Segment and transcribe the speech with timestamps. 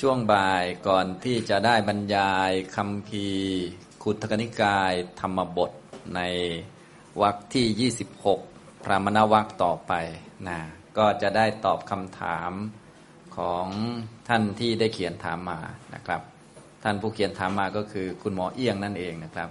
[0.00, 3.26] ช่วงบ่ายก่อนที่จะได้บรรยายคำพี
[4.02, 5.70] ขุทกนิกายธรรมบท
[6.16, 6.20] ใน
[7.22, 7.90] วรรคที่
[8.34, 9.92] 26 พระมณวรรคต่อไป
[10.48, 10.58] นะ
[10.98, 12.52] ก็จะได้ตอบคำถาม
[13.36, 13.66] ของ
[14.28, 15.60] ท่านที่ได้เขียนถามมา
[15.94, 16.22] นะครับ
[16.84, 19.50] ท่านผู้เขียนถามมาก็คือคุณหมอเอี้ยงนั่นเองนะครับ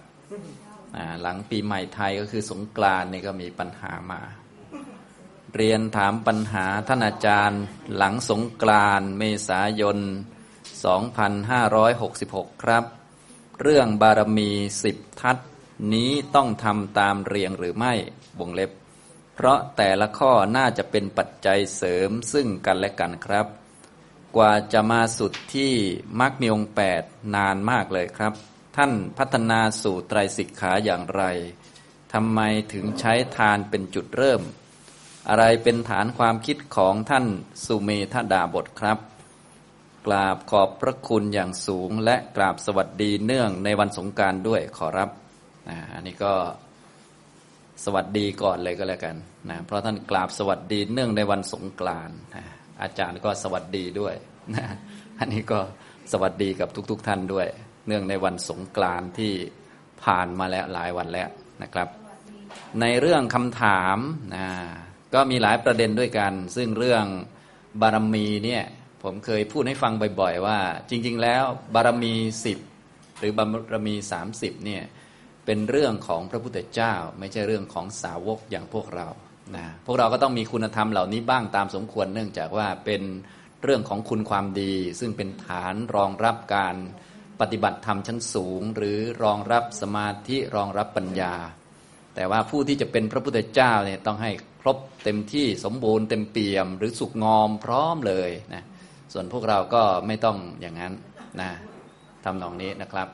[1.22, 4.22] หลังปีใหม่ไทยก็คือสงกรานนี่ก็มีปัญหามา
[5.56, 7.62] เรียนถามปัญหาท่านอาจารย์
[7.96, 10.00] หลังสงกรานเมษายน
[10.78, 12.84] 2566 ครับ
[13.62, 14.50] เรื่องบารมี
[14.84, 15.38] สิบทัศ
[15.94, 17.94] นี้ต้องทำตามเรียงหรือไม่
[18.40, 18.72] วงเล็บ
[19.36, 23.48] เพราะแต่ละข้อน่าจะเป็นปัจจัยเสริมซึ่งกันและกันครับ
[24.36, 25.74] กว่าจะมาสุดที่
[26.20, 27.04] มรรคมีองค์แปด
[27.36, 28.34] นานมากเลยครับ
[28.78, 31.24] ท่านพัฒนาสู่ไตรสิกขาอย่างไร
[32.14, 32.40] ทำไม
[32.74, 34.42] ถึงใช้ทานเป็นจุดเริ่ม
[35.30, 37.26] อะไรเป็นฐานความคิดของท่าน
[37.66, 38.98] สุเมธดาบทครับ
[40.06, 45.10] กราบขอบพระคุณอย่างสูง และกราบสวัสดีเนื่องในวันสงการด้วยขอรับ
[45.94, 46.34] อันนี้ก็
[47.86, 49.16] สวัสดีก่อนเลยก็แล้วกัน
[49.50, 52.18] นะเพราะท่านกราบสวัสดีเนื่องในวันสงกรานต์
[52.82, 54.16] อาจารย์ก็สวัสดีด้วย
[54.56, 54.66] นะ
[55.20, 55.60] อันนี้ก็
[56.12, 57.48] สวัสดีกับทุกๆทท่านด้วย
[57.88, 59.34] เนื่องในวันสงกรานต์ที่
[60.04, 61.30] ผ่านมาแล้วหลายวันแล้ว
[61.64, 61.88] นะครับ
[62.82, 63.98] ในเรื่องคำถาม
[64.36, 64.48] นะ
[65.14, 67.06] ก็มีหลายประเด็นด้วยกัน ซึ่งเรื่อง
[67.82, 68.64] บารมีเนี่ย
[69.04, 70.60] ผมเคยพูดให้ฟังบ่อย ๆ ว่า
[70.90, 71.44] จริง ๆ แล้ว
[71.76, 72.14] บารมี
[72.46, 72.60] สิบ
[73.20, 74.84] หรือบารมีสามสิบเนี่ย
[75.46, 79.08] เป็นเรื่องของพระพุทธเจ้า ไม่ใช่เรื่องของสาวกอย่างพวกเรา
[79.56, 83.02] นะพวกเราก็ต้องมีคุณธรรมเหล่านี้บ้างตามสมควรเนื่องจากว่าเป็น
[83.64, 86.76] เรื่องของคุณความดี ซึ่งเป็นฐานรองรับการ
[87.42, 91.36] ปฏิบัติธรรมชั้นสูง หรือรองรับสมาธิรองรับปัญญา
[92.16, 98.64] แต่ว่าผู้ที่จะเป็นพระพุทธเจ้าเนี่ยต้องให้ครบเต็มที่สมบูรณ์เต็มเปี่ยม หรือสุกงอมพร้อมเลยนะ
[99.14, 100.94] ส่วนพวกเราก็ไม่ต้องอย่างนั้น
[101.42, 101.50] นะ
[102.24, 103.08] ทำนองนี้นะครับ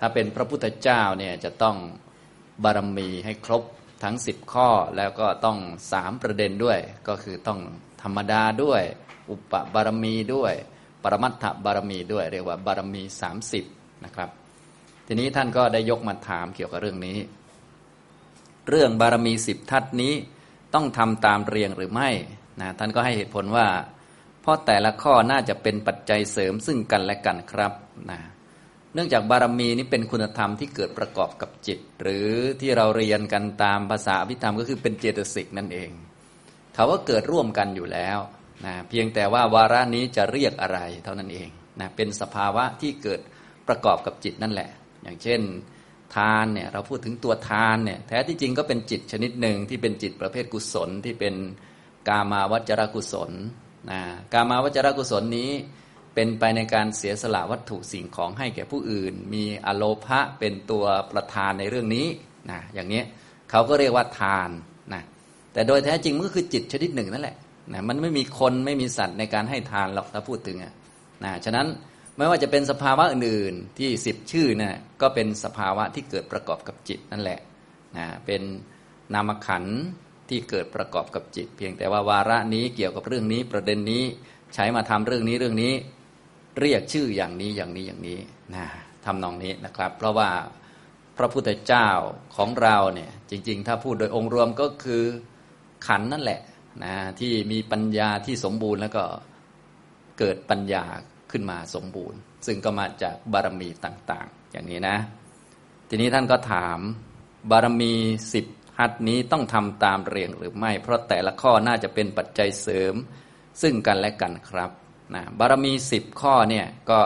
[0.00, 1.76] ถ้าเป็นพระพุทธเจ้าเนี่ยจะต้อง
[2.64, 3.62] บารมีให้ครบ
[4.04, 5.58] ทั้งสิบข้อแล้วก็ต้อง
[5.92, 6.78] สามประเด็นด้วย
[7.08, 7.60] ก็คือต้อง
[8.02, 8.82] ธรรมดาด้วย
[9.30, 10.52] อุปบารมีด้วย
[11.02, 13.64] ปรมัตถบารมีด้วย เรียกว่าบารมีสามสิบ
[14.04, 14.30] นะครับ
[15.06, 17.18] ทีนี้ท่านก็ได้ยกมาถามเกี่ยวกับเรื่องนี้
[18.68, 20.14] เรื่องบารมีสิบทัศนี้
[20.74, 22.10] ต้องทำตามเรียงหรือไม่
[22.60, 23.66] นะท่านก็ให้เหตุผลว่า
[24.46, 27.72] เพราะแต่ละข้อน่าจะเป็นปัจจัยเสริมซึ่งกันและกันครับ
[28.10, 28.20] นะ
[28.94, 32.28] เนื่องจากบารมีนี้เป็นคุณธรรมที่เกิดประกอบกับจิต หรือ
[32.60, 35.90] ที่เราเรียนกันตามภาษาอภิธรรมก็คือเป็นเจตสิกนั่นเอง
[36.74, 38.18] เขาว่าเกิดร่วมกันอยู่แล้ว
[38.66, 41.48] นะเพียงแต่ว่าวาระนี้จะเรียกอะไรเท่านั้นเอง
[41.80, 43.20] นะเป็นสภาวะที่เกิด
[43.68, 44.70] ประกอบกับจิตนั่นแหละ
[45.02, 45.40] อย่างเช่น
[46.14, 51.34] ทานเนี่ยเราพูดถึงตัวทานเนี่ยแท้ที่จริงก็เป็นจิตชนิดหนึ่งที่เป็นจิตประเภทกุศลที่เป็น
[52.08, 53.32] กามาวจรกุศล
[53.90, 54.00] นะ
[54.32, 55.50] กามาวจรกุศลนี้
[56.14, 62.06] เป็นไปในการเสียสละวัตถุสิ่งของให้แก่ผู้อื่น มีอโลภะเป็นตัวประธานในเรื่องนี้
[62.50, 63.02] นะอย่างนี้
[63.50, 64.50] เขาก็เรียกว่าทาน
[64.92, 65.02] นะ
[65.52, 67.36] แต่โดยแท้จริงมันก็คือจิตชนิดหนึ่งนั่นแหละ
[67.72, 71.66] นะมันไม่มีคนไม่มีสัตว์ในการให้ทานหรอกถ้าพูดถึงนะฉะนั้น
[72.16, 77.40] ไม่ว่าจะเป็นสภาวะอื่นๆที่สิบชื่อนะ่ะก็เป็นสภาวะที่เกิดประกอบกับจิตนั่นแหละ
[77.96, 78.42] นะเป็น
[79.14, 79.64] นามขัน
[80.28, 84.04] ที่เกิดประกอบกับจิต เพียงแต่ว่าวาระนี้เกี่ยวกับเรื่องนี้ประเด็นนี้
[84.54, 85.72] ใช้มาทำเรื่องนี้เรื่องนี้
[86.60, 88.18] เรียกชื่ออย่างนี้อย่างนี้อย่างนี้
[88.54, 88.66] นะ
[89.04, 90.30] ทำนองนี้นะครับ เพราะว่า
[91.16, 91.88] พระพุทธเจ้า
[92.36, 95.02] ของเราเนี่ยจริง ๆ ถ้าพูดโดยองค์รวมก็คือ
[95.86, 96.40] ขันนั่นแหละ
[96.84, 99.04] นะที่มีปัญญาที่สมบูรณ์แล้วก็
[100.18, 100.84] เกิดปัญญา
[101.30, 104.96] ขึ้นมาสมบูรณ์ ซึ่งก็มาจากบารมีต่าง ๆ อย่างนี้นะ
[105.88, 106.78] ทีนี้ท่านก็ถาม
[107.50, 107.92] บารมี
[108.32, 108.46] สิบ
[108.80, 112.94] หัดนี้ต้องทำตามเรียงหรือไม่ เพราะแต่ละข้อน่าจะเป็นปัจจัยเสริม
[113.62, 114.70] ซึ่งกันและกันครับ
[115.14, 117.00] นะบารมีสิบข้อเนี่ยก็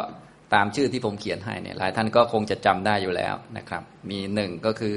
[0.55, 4.97] ตามชื่อที่ผมเขียนให้เนี่ยหลายท่านก็คงจะจำได้อยู่แล้วนะครับ มีหนึ่งก็คือ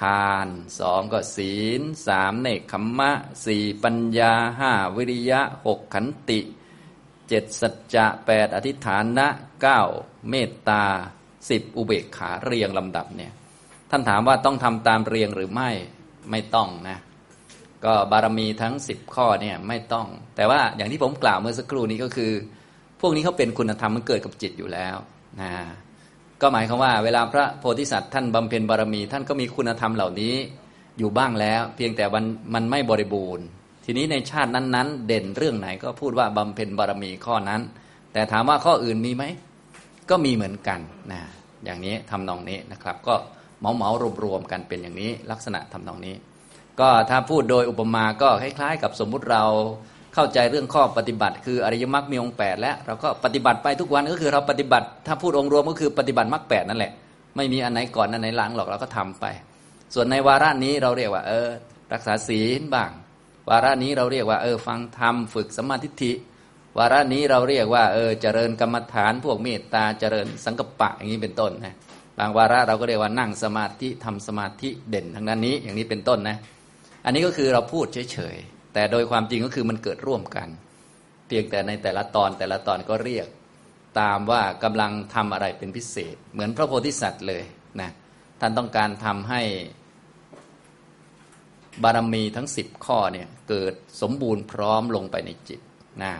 [0.00, 0.46] ทาน
[0.80, 3.12] สองก็ศีลสามเนคขมมะ
[3.46, 6.40] สี่ปัญญาห้าวิริยะหกขันติ
[7.28, 9.26] เจ็ดสัจจะแปดอธิฐานะ
[9.62, 9.82] เก้า
[10.30, 10.84] เมตตา
[11.48, 13.32] สิบอุเบกขาเรียงลำดับเนี่ย
[13.90, 15.70] ท่านถามว่าต้องทำตามเรียงหรือไม่
[16.30, 16.98] ไม่ต้องนะ
[17.84, 20.06] ก็บารมีทั้งสิบข้อเนี่ยไม่ต้อง
[20.36, 22.32] แต่ว่าอย่างที่ผมกล่าวเมื่อสักครู่นี้ก็คือ
[23.00, 24.96] พวกนี้เขาเป็นคุณธรรมมันเกิดกับจิตอยู่แล้ว
[25.40, 25.52] นะ
[26.40, 30.34] ก็หมายความว่า เวลาพระโพธิสัตว์ท่านบำเพ็ญบารมี ท่านก็มีคุณธรรมเหล่านี้
[30.98, 33.44] อยู่บ้างแล้ว เพียงแต่มันมันไม่บริบูรณ์
[33.84, 37.60] ทีนี้ในชาตินั้นๆ เด่นเรื่องไหนก็พูดว่าบำเพ็ญบารมีข้อนั้น
[38.12, 39.24] แต่ถามว่าข้ออื่นมีไหม
[40.10, 40.80] ก็มีเหมือนกัน
[41.12, 41.20] นะ
[41.64, 43.14] อย่างนี้ทำนองนี้นะครับ ก็
[43.60, 43.90] เหมาเหมา
[44.24, 46.14] รวมๆกันเป็นอย่างนี้ลักษณะทำนองนี้
[46.80, 49.44] ก็ถ้าพูดโดยอุปมาก็คล้ายๆ กับสมมุติเรา
[50.14, 56.92] เข้าใจเรื่องข้อปฏิบัติ คืออริยมรรคมีองค์แปดแล้วเราก็ปฏิบัติไปทุกวันก็คือเราปฏิบัติ ถ้าพูดองค์รวมก็คือปฏิบัติมรรคแปดนั่นแหละ
[57.36, 59.24] ไม่มีอันไหนก่อนอันไหนหลังหรอกเราก็ทำไป
[59.94, 61.48] ส่วนในวาระนี้เราเรียกว่า เออ
[61.92, 62.90] รักษาศีลบ้าง
[63.50, 66.12] วาระนี้เราเรียกว่า เออ ฟังธรรมฝึกสมาธิิ
[66.78, 71.76] วาระนี้เราเรียกว่าเออเจริญกรรมฐานพวกเมตตาเจริญสังกปะอย่างนี้เป็นต้นนะ
[72.18, 76.36] บางวาระเราก็เรียกว่านั่งสมาธิทำสมาธิเด่นทางด้านนี้อย่างนี้เป็นต้นนะ
[77.04, 80.48] อันนี้ก็คือเราพูดเฉยๆ แต่โดยความจริงก็คือมันเกิดร่วมกัน
[81.26, 83.26] เพียงแต่ในแต่ละตอนแต่ละตอนก็เรียก
[84.00, 87.42] ตามว่ากำลังทำอะไรเป็นพิเศษ เหมือนพระโพธิสัตว์เลย
[87.80, 87.90] นะ
[88.40, 89.42] ท่านต้องการทำให้
[91.82, 95.60] บารมีทั้งสิบข้อเนี่ยเกิดสมบูรณ์พร้อมลงไปในจิต
[96.02, 96.12] นะ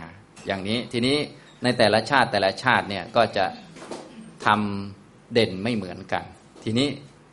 [0.47, 1.17] อย่างนี้ทีนี้
[1.63, 3.47] ในแต่ละชาติแต่ละชาติเนี่ยก็จะ
[4.47, 5.00] ทำ
[5.33, 6.25] เด่นไม่เหมือนกัน
[6.65, 6.89] ทีนี้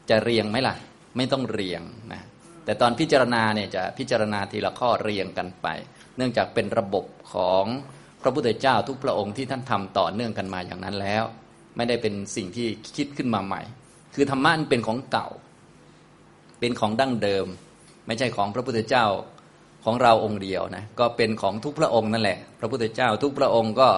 [0.09, 0.75] จะเรียงไหมล่ะ
[1.17, 1.81] ไม่ต้องเรียง
[2.13, 2.21] นะ
[2.65, 5.67] แต่ตอนพิจารณาเนี่ยจะพิจารณาทีละข้อเรียงกันไป
[6.17, 7.65] เนื่องจากเป็นระบบของ
[8.21, 11.23] พระพุทธเจ้าทุกพระองค์ที่ท่านทำต่อเนื่องกันมาอย่างนั้นแล้ว
[11.75, 12.67] ไม่ได้เป็นสิ่งที่
[12.97, 13.61] คิดขึ้นมาใหม่
[14.15, 15.27] คือธรรมะมันเป็นของเก่า
[16.59, 17.45] เป็นของดั้งเดิม
[18.07, 19.05] ไม่ใช่ของพระพุทธเจ้า
[19.85, 23.89] ของเราองค์เดียวนะก็เป็นของทุกพระองค์นั่นแหละ พระพุทธเจ้าทุกพระองค์ก็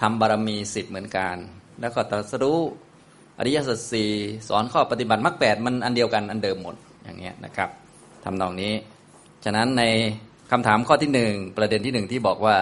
[0.00, 1.36] ทำบารมีสิทธิ์เหมือนกัน
[1.80, 2.60] แล้วก็ตรัสรู้
[3.38, 4.10] อริยสัจสี่
[4.48, 7.70] สอนข้อปฏิบัติมรรคแปดมันอันเดียวกันอันเดิมหมดอย่างเงี้ยนะครับ
[8.24, 8.72] ทำนองนี้
[9.44, 9.84] ฉะนั้นใน
[10.50, 12.56] คำถามข้อที่หนึ่งประเด็นที่หนึ่งที่บอกว่า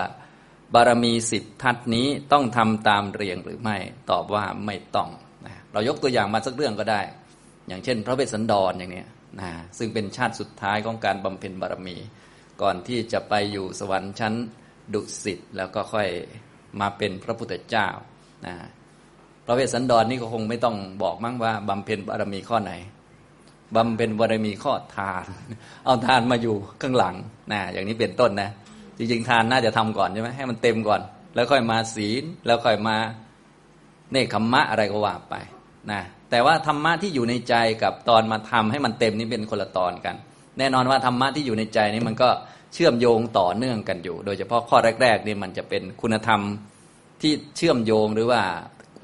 [0.74, 3.76] บารมีสิทธทัศนี้ต้องทำตามเรียงหรือไม่
[4.10, 5.10] ตอบว่าไม่ต้อง
[5.46, 7.00] นะเรายกตัวอย่างมาสักเรื่องก็ได้
[7.68, 9.08] อย่างเช่น พระเวสสันดรอย่างเนี้ย
[9.40, 11.96] นะซึ่งเป็นชาติสุดท้ายของการบำเพ็ญบารมี
[12.62, 14.34] ก่อนที่จะไปอยู่สวรรค์ชั้น
[14.94, 16.08] ดุสิตแล้วก็ค่อย
[16.80, 17.88] มาเป็นพระพุทธเจ้า
[18.46, 18.54] นะ
[19.46, 22.72] พระเวสสันดรนนี่ก็คงไม่ต้องบอกมั้งว่าบำเพ็ญบารมีข้อไหน
[23.76, 25.24] บำเพ็ญบารมีข้อทาน
[25.84, 27.14] เอาทานมาอยู่ข้างหลัง
[27.52, 28.50] นะอย่างนี้เป็นต้นนะ
[28.98, 31.00] จริงๆ ทานน่าจะทำก่อนใช่ไหมให้มันเต็มก่อน
[31.34, 32.96] แล้วค่อยมาศีล แล้วค่อยมา
[34.12, 35.34] เนคขมมะอะไรก็ว่าไป
[35.90, 36.00] นะ
[36.30, 40.16] แต่ว่าธรรมะที่อยู่ในใจกับตอนมาทำให้มันเต็มนี่เป็นคนละตอนกัน
[40.58, 42.28] แน่นอนว่าธรรมะที่อยู่ในใจนี้มันก็
[42.72, 46.40] เชื่อมโยงต่อเนื่องกันอยู่ โดยเฉพาะข้อแรกๆนี่มันจะเป็นคุณธรรม
[47.22, 48.40] ที่เชื่อมโยงหรือว่า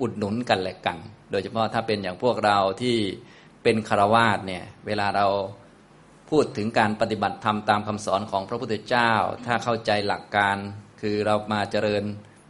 [0.00, 0.99] อุดหนุนกันและกัน
[1.31, 2.97] โดยเฉพาะถ้าเป็นอย่างพวกเราที่
[3.62, 5.27] เป็นคารวาสเนี่ยเวลาเรา
[6.31, 9.12] พูดถึงการปฏิบัติธรรมตามคำสอนของพระพุทธเจ้า
[9.47, 10.56] ถ้าเข้าใจหลักการ
[11.00, 12.03] คือเรามาเจริญ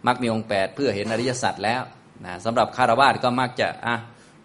[0.07, 1.83] มรรคมีองค์แปดเพื่อเห็นอริยสัจแล้ว
[2.25, 3.97] นะสำหรับคารวาสก็มักจะอะ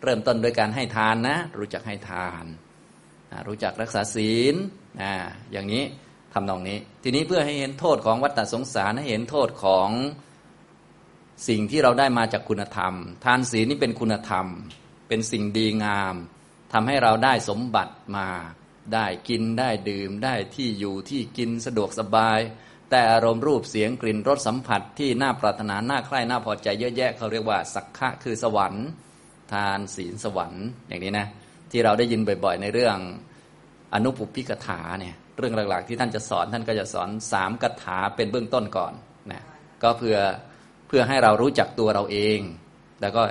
[0.03, 2.45] เริ่มต้นโดยการให้ทานนะ รู้จักให้ทาน
[3.47, 4.55] รู้จักรักษาศีล
[5.51, 5.83] อย่างนี้
[6.33, 9.89] ทำนองนี้ ทีนี้เพื่อให้เห็นโทษของวัฏสงสารให้เห็นโทษของ
[11.47, 12.93] สิ่งที่เราได้มาจากคุณธรรม
[13.25, 14.45] ทานศีลนี่เป็นคุณธรรม
[15.07, 16.15] เป็นสิ่งดีงาม
[16.73, 18.27] ทำให้เราได้สมบัติมา
[18.93, 22.39] ได้กินได้ดื่มได้ที่อยู่ที่กินสะดวกสบาย
[22.89, 28.85] แต่อารมณ์รูปเสียงกลิ่นรสสัมผัสที่น่าปรารถนาน่าใคร่น่าพอใจเยอะแยะเขาเรียกว่าสักขะคือสวรรค์
[29.53, 31.27] ทานศีลสวรรค์อย่างนี้นะ
[31.71, 32.97] ที่เราได้ยินบ่อยๆ ในเรื่อง
[33.93, 38.93] อนุปุพิกถาเนี่ยเรื่องหลักๆ ที่ท่านจะสอนท่านก็จะสอนสามกถาเป็นเบื้องต้นก่อน
[39.31, 39.43] นะ
[39.83, 40.17] ก็เพื่อ
[40.87, 42.39] เพื่อให้เรารู้จักตัวเราเอง
[43.01, 43.23] แล้วก็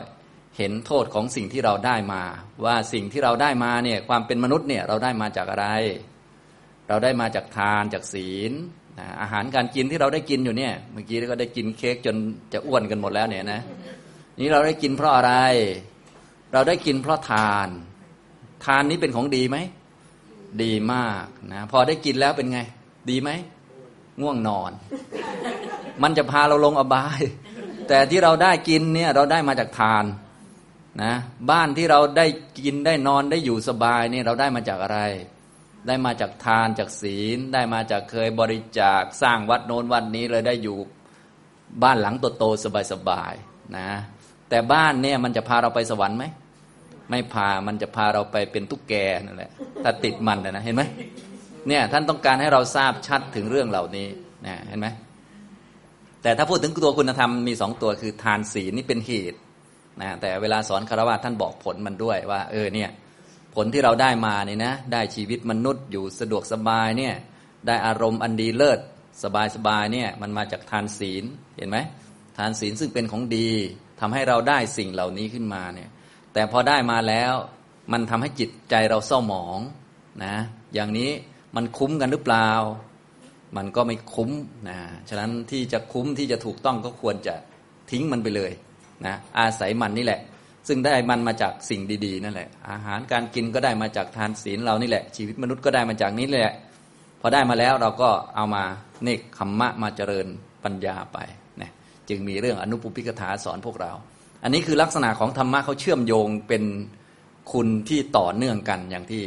[0.59, 2.23] เห็นโทษของสิ่งที่เราได้มา
[2.65, 5.67] ว่าสิ่งที่เราได้มาเนี่ยความเป็นมนุษย์เนี่ยเราได้มาจากอะไร
[6.89, 8.53] เราได้มาจากทานจากศีล
[8.99, 12.17] นะอาหารการกินที่เราได้กินอยู่เนี่ย เมื่อกี้เราก็ได้กินเค้กจน
[12.53, 13.61] จะอ้วนกันหมดแล้วเนี่ยนะ
[14.41, 15.33] นี่เราได้กินเพราะอะไร
[16.53, 17.69] เราได้กินเพราะทาน
[18.65, 19.57] ทานนี้เป็นของดีไหม
[20.63, 22.61] ดีมากนะพอได้กินแล้วเป็นไง
[23.11, 23.31] ดีไหม
[24.21, 24.73] ง่วงนอน
[26.03, 27.21] มันจะพาเราลงอบาย
[27.89, 30.05] แต่ที่เราได้กินเนี่ยเราได้มาจากทาน
[31.03, 31.15] นะ
[31.51, 32.27] บ้านที่เราได้
[32.61, 35.01] กินได้นอนได้อยู่สบายนี่เราได้มาจากอะไร
[35.87, 40.77] ได้มาจากทานจากศีล ได้มาจากเคยบริจาคสร้างวัดโน้นวัดนี้เลยได้อยู่
[41.83, 43.89] บ้านหลังโตๆสบายๆนะ
[44.49, 46.25] แต่บ้านเนี่ยมันจะพาเราไปสวรรค์ไหม
[47.11, 49.51] ไม่พามันจะพาเราไปเป็นตุ๊กแกนั่นแหละ
[49.83, 50.83] ถ้าติดมันนะเห็นไหม
[51.69, 54.07] เนี่ยท่านต้องการให้เราทราบชัดถึงเรื่องเหล่านี้
[54.47, 54.87] นะเห็นไหม
[56.27, 59.39] แต่ถ้าพูดถึงตัวคุณธรรมมีสองตัวคือทานศีลนี่เป็นเหตุ
[60.01, 62.91] นะแต่เวลาสอนคารวะท่านบอกผลมันด้วยว่า เออเนี่ย
[63.55, 67.15] ผลที่เราได้มาเนี่ยนะได้ชีวิตมนุษย์อยู่สะดวกสบายเนี่ย
[67.67, 68.79] ได้อารมณ์อันดีเลิศ
[69.25, 71.25] สบายสบายเนี่ยมันมาจากทานศีล
[71.57, 71.79] เห็นไหม
[72.39, 73.51] ทานศีลซึ่งเป็นของดี
[74.01, 75.91] ทำให้เราได้สิ่งเหล่านี้ขึ้นมาเนี่ย
[76.33, 77.35] แต่พอได้มาแล้ว
[77.93, 79.59] มันทำให้จิตใจเราเศร้าหมอง
[80.25, 80.37] นะ
[80.75, 81.11] อย่างนี้
[81.57, 82.51] มันคุ้มกันหรือเปล่า
[83.57, 84.31] มันก็ไม่คุ้ม
[84.69, 87.35] นะฉะนั้นที่จะคุ้มที่จะถูกต้องก็ควรจะ
[87.91, 88.53] ทิ้งมันไปเลย
[89.07, 90.21] นะอาศัยมันนี่แหละ
[90.69, 96.55] ซึ่งได้มันมาจากสิ่งดีๆนั่นแหละ อาหารการกินก็ได้มาจากทานศีลเรานี่แหละ ชีวิตมนุษย์ก็ได้มาจากนี้แหละ
[97.21, 98.65] พอได้มาแล้วเราก็เอามา
[99.03, 100.27] เนกขมมะมาเจริญ
[100.65, 101.19] ปัญญาไป
[101.61, 101.71] นะ
[102.09, 103.93] จึงมีเรื่องอนุปุพิกถาสอนพวกเรา
[104.43, 106.65] อันนี้คือลักษณะของธรรมะเขาเชื่อมโยงเป็น
[107.53, 109.23] คุณที่ต่อเนื่องกันอย่างที่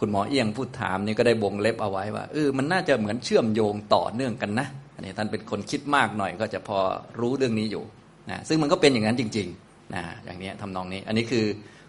[0.00, 6.78] คุณหมอเอี้ยงพูดถามนี่ก็ได้บงเล็บเอาไว้ว่าเออมันน่าจะเหมือนเชื่อมโยงต่อเนื่องกันนะอันนี้ท่านเป็นคนคิดมากหน่อยก็จะพอ
[7.20, 7.84] รู้เรื่องนี้อยู่
[8.30, 11.44] นะซึ่งมันก็เป็นอย่างนั้นจริงๆนะอย่างนี้ทำนองนี้ อันนี้คือ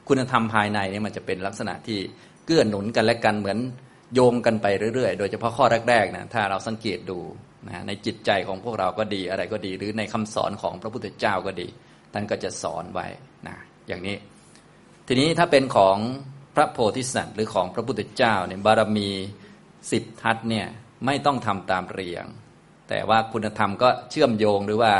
[0.07, 1.99] คุณธรรมภายในนี่มันจะเป็นลักษณะที่
[2.45, 3.59] เกื้อหนุนกันและกันเหมือน
[4.13, 7.19] โยงกันไปเรื่อยๆ โดยเฉพาะข้อแรกๆนะถ้าเราสังเกตดู
[7.67, 11.67] นะในจิตใจของพวกเราก็ดีอะไรก็ดี หรือในคำสอนของพระพุทธเจ้าก็ดี
[12.13, 13.07] ท่านก็จะสอนไว้
[13.47, 13.55] นะ
[13.87, 14.15] อย่างนี้
[15.07, 15.97] ทีนี้ถ้าเป็นของ
[16.55, 19.09] พระโพธิสัตว์หรือของพระพุทธเจ้าเนี่ยบารมี
[19.91, 20.67] สิบทัศเนี่ย
[21.05, 22.25] ไม่ต้องทำตามเรียง
[22.89, 24.93] แต่ว่าคุณธรรมก็เชื่อมโยงหรือว่า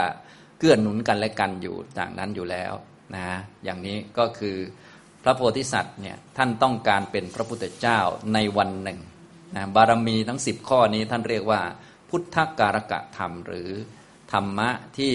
[0.59, 2.73] เกื้อหนุนกันและกันอยู่ต่างนั้นอยู่แล้ว
[3.15, 3.27] นะ
[3.63, 4.57] อย่างนี้ก็คือ
[5.23, 7.99] พระโพธิสัตว์เนี่ยท่านต้องการเป็นพระพุทธเจ้า
[8.33, 8.99] ในวันหนึ่ง
[9.55, 11.61] นะบารมีทั้งสิบข้อนี้ท่านเรียกว่า
[12.09, 13.69] พุทธการกะธรรม หรือ
[14.33, 15.13] ธรรมะที่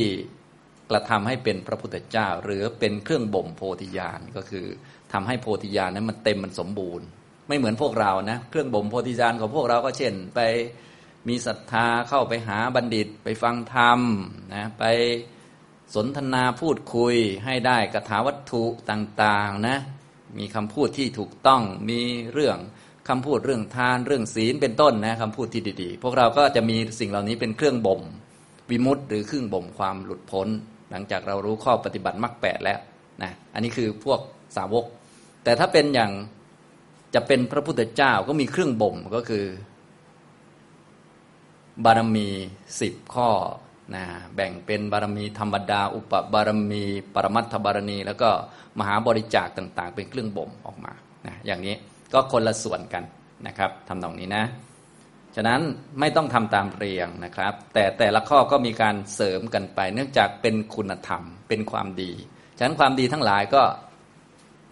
[0.90, 4.66] กระทำให้เป็นพระพุทธเจ้า หรือเป็นเครื่องบ่มโพธิญาณก็คือ
[5.12, 7.06] ทำให้โพธิญาณนั้นมันเต็มมันสมบูรณ์
[7.48, 10.40] ไม่เหมือนพวกเรานะ เครื่องบ่มโพธิญาณของพวกเราก็เช่น ไป
[11.28, 14.00] มีศรัทธาเข้าไปหาบัณฑิต ไปฟังธรรม
[14.54, 14.84] นะไป
[15.94, 19.78] สนทนาพูดคุยให้ได้กถาวัตถุต่างๆนะ
[20.38, 22.00] มีคำพูดที่ถูกต้องมี
[22.32, 22.58] เรื่อง
[23.08, 28.00] คำพูดเรื่องทานเรื่องศีลเป็นต้นนะคำพูดที่ดีๆ พวกเราก็จะมีสิ่งเหล่านี้เป็นเครื่องบ่ม
[28.70, 30.48] วิมุตต์หรือเครื่องบ่มความหลุดพ้น
[30.90, 32.78] หลังจากเรารู้ข้อปฏิบัติมรรคแปดแล้ว
[33.22, 34.20] นะอันนี้คือพวก
[34.56, 34.84] สาวก
[35.44, 36.12] แต่ถ้าเป็นอย่าง
[37.14, 39.44] จะเป็นพระพุทธเจ้าก็มีเครื่องบ่มก็คือ
[41.84, 42.28] บารมี
[42.80, 43.30] สิบข้อ
[43.94, 44.04] นะ
[44.34, 46.82] แบ่งเป็นบารมีธรรมดา อุปบารมี
[47.14, 48.30] ปรมัตถบารมี แล้วก็
[48.78, 50.92] มหาบริจาคต่าง ๆ เป็นเครื่องบ่มออกมา
[51.26, 51.74] นะอย่างนี้
[52.12, 53.04] ก็คนละส่วนกัน
[53.46, 54.44] นะครับทำตรงนี้นะ
[55.36, 55.60] ฉะนั้น
[56.00, 62.12] ไม่ต้องทำตามเรียงนะครับ แต่แต่ละข้อก็มีการเสริมกันไป เนื่องจากเป็นคุณธรรมเป็นความดี
[62.58, 63.62] ฉะนั้นความดีทั้งหลายก็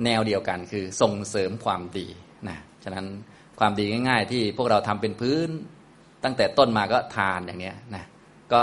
[0.04, 2.06] แนวเดียวกันคือส่งเสริมความดี
[2.48, 3.06] นะฉะนั้น
[3.58, 5.48] ความดีง่าย ๆ ที่พวกเราทำเป็นพื้น
[6.24, 8.04] ตั้งแต่ต้นมาก็ทานอย่างเนี้ยนะ
[8.52, 8.60] ก็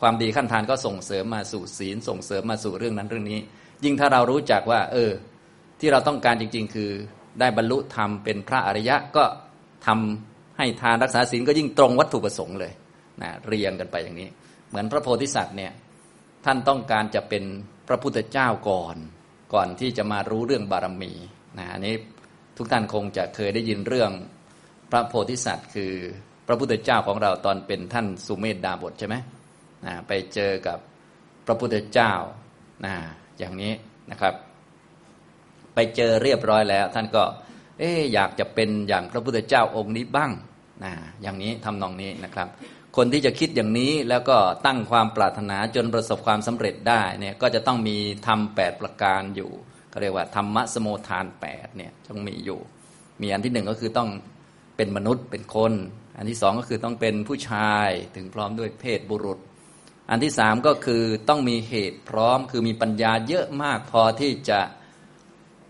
[0.00, 3.40] ความดีขั้นทานก็ส่งเสริมมาสู่ศีล ส่งเสริมมาสู่เรื่องนั้นเรื่องนี้
[3.84, 5.10] ยิ่งถ้าเรารู้จักว่า เออ
[5.80, 6.90] ที่เราต้องการจริง ๆ คือ
[7.40, 9.24] ได้บรรลุธรรมเป็นพระอริยะก็
[9.86, 12.72] ทำให้ทานรักษาศีลก็ยิ่งตรงวัตถุประสงค์เลย
[13.22, 14.28] นะเรียงกันไปอย่างนี้
[14.68, 15.72] เหมือนพระโพธิสัตว์เนี่ย
[16.44, 17.44] ท่านต้องการจะเป็น
[17.88, 18.96] พระพุทธเจ้าก่อน
[19.54, 21.12] ก่อนที่จะมารู้เรื่องบารมี
[21.58, 21.94] นะอันนี้
[22.56, 24.10] ทุกท่านคงจะเคยได้ยินเรื่อง
[24.90, 25.92] พระโพธิสัตว์ คือ
[26.46, 29.16] พระพุทธเจ้าของเราตอนเป็นท่านสุเมธดาบทใช่ไหม
[29.86, 30.78] นะไปเจอกับ
[31.46, 32.12] พระพุทธเจ้า
[32.84, 32.94] นะ
[33.38, 33.72] อย่างนี้
[34.10, 34.34] นะครับ
[35.74, 37.24] ไปเจอเรียบร้อยแล้ว ท่านก็
[37.78, 40.30] เอ๊อยากจะเป็นอย่างพระพุทธเจ้าองค์นี้บ้าง
[40.84, 40.92] นะ
[41.22, 42.48] อย่างนี้ทำนองนี้นะครับ
[42.96, 47.96] คนที่จะคิดอย่างนี้แล้วก็ตั้งความปรารถนาจนประสบความสำเร็จได้เนี่ยก็จะต้องมี
[48.26, 49.50] ธรรมแปดประการอยู่
[49.90, 52.60] เขาเรียกว่าธรรมะสมุทานแปดเนี่ยต้องมีอยู่
[53.22, 54.10] มีอันที่หนึ่งก็คือต้อง
[54.76, 55.72] เป็นมนุษย์เป็นคน
[56.16, 59.38] อันที่สองก็คือต้องเป็นผู้ชายถึงพร้อมด้วยเพศบุรุษ
[60.10, 64.60] อันที่สามก็คือต้องมีเหตุพร้อมคือมีปัญญาเยอะมากพอที่จะ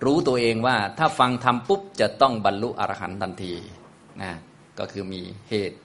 [0.04, 3.54] รู้ตัวเองว่าถ้าฟังทำปุ๊บจะต้องบรรลุอรหันต์ทันที
[4.22, 4.32] นะ
[4.78, 5.78] ก็คือมีเหตุ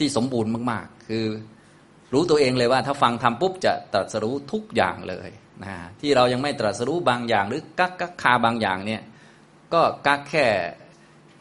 [0.00, 1.26] ที่สมบูรณ์มาก ๆ คือ
[2.12, 5.30] รู้ตัวเองเลยว่า ถ้าฟังทำปุ๊บจะตรัสรู้ทุกอย่างเลย
[5.64, 9.02] นะที่เรายังไม่ตรัสรู้บางอย่าง หรือกักกักคาบางอย่างเนี่ย
[9.74, 10.46] ก็กักแค่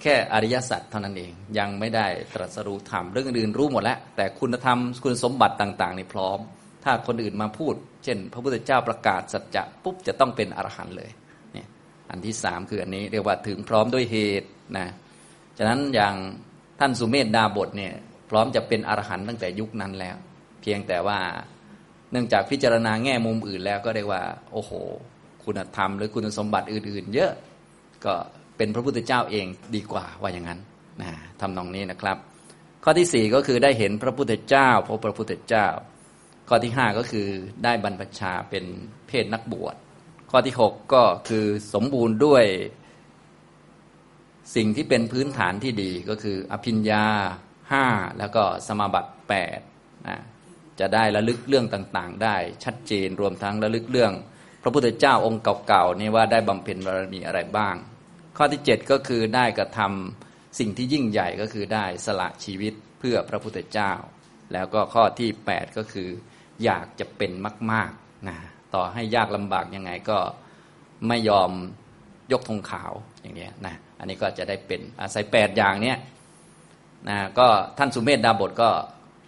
[0.02, 6.40] แค่อริยสัจเท่านั้นเองยังไม่ได้ตรัสรู้ธรรมเรื่องอื่นรู้หมดแล้ว แต่คุณธรรมคุณสมบัติต่างๆนี่พร้อม
[6.84, 7.74] ถ้าคนอื่นมาพูด
[8.04, 11.12] เช่น พระพุทธเจ้าประกาศสัจจะปุ๊บจะต้องเป็นอรหันต์เลย
[11.54, 11.68] เนี่ย
[12.10, 14.88] อันที่สามคืออันนี้เรียกว่าถึงพร้อมด้วยเหตุนะ
[15.58, 16.16] ฉะนั้นอย่าง
[16.80, 17.94] ท่านสุเมธดาบทเนี่ย
[18.30, 20.16] พร้อมจะเป็นอรหันต์ตั้งแต่ยุคนั้นแล้ว
[20.62, 21.20] เพียงแต่ว่า
[22.12, 24.22] เนื่องจากพิจารณาแง่มุมอื่นแล้วก็เรียกว่า
[24.54, 24.72] โอ้โห
[25.46, 27.32] คุณธรรมหรือคุณสมบัติอื่น ๆ เยอะ
[28.06, 28.14] ก็
[28.58, 30.60] เป็นพระพุทธเจ้าเองดีกว่าว่าอย่างนั้น
[31.02, 31.10] นะ
[31.42, 32.18] ทำนองนี้นะครับ
[32.84, 35.68] ข้อที่สี่ก็คือได้เห็นพระพุทธเจ้าพบพระพุทธเจ้า
[36.50, 37.28] ข้อที่ห้าก็คือ
[37.64, 38.66] ได้บรรพชาเป็น
[39.08, 39.76] เพศนักบวช
[40.32, 42.46] ข้อที่หกก็คือสมบูรณ์ด้วย
[44.56, 47.06] สิ่งที่เป็นพื้นฐานที่ดีก็คืออภิญญา
[47.72, 47.86] ห้า
[48.20, 49.60] แล้วก็สมาบัติแปด
[50.08, 50.18] นะ
[50.80, 54.14] จะได้ระลึกเรื่องต่างๆ ได้ชัดเจนรวมทั้งระลึกเรื่อง
[54.64, 57.76] พระพุทธเจ้าองค์เก่าๆนี่ว่าได้บำเพ็ญบารมีอะไรบ้าง
[58.38, 63.92] ข้อที่เจ็ดก็คือได้กระทำสิ่งที่ยิ่งใหญ่ก็คือได้สละชีวิตเพื่อพระพุทธเจ้า
[64.54, 66.10] แล้วก็ข้อที่แปดก็คือ
[66.64, 67.32] อยากจะเป็น
[67.72, 68.38] มากๆนะ
[68.74, 70.18] ต่อให้ยากลำบากยังไงก็
[71.08, 71.52] ไม่ยอม
[72.32, 75.98] ยกธงขาวอย่างนี้นะอันนี้ก็จะได้เป็นอาศัยแปดอย่างเนี้ย
[77.08, 78.70] นะก็ท่านสุเมธดาบทก็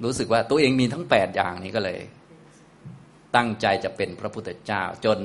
[0.04, 2.00] รู้สึกว่าตัวเองมีทั้งแปดอย่างนี้ก็เลย
[3.36, 5.20] ตั้งใจจะเป็นพระพุทธเจ้า จน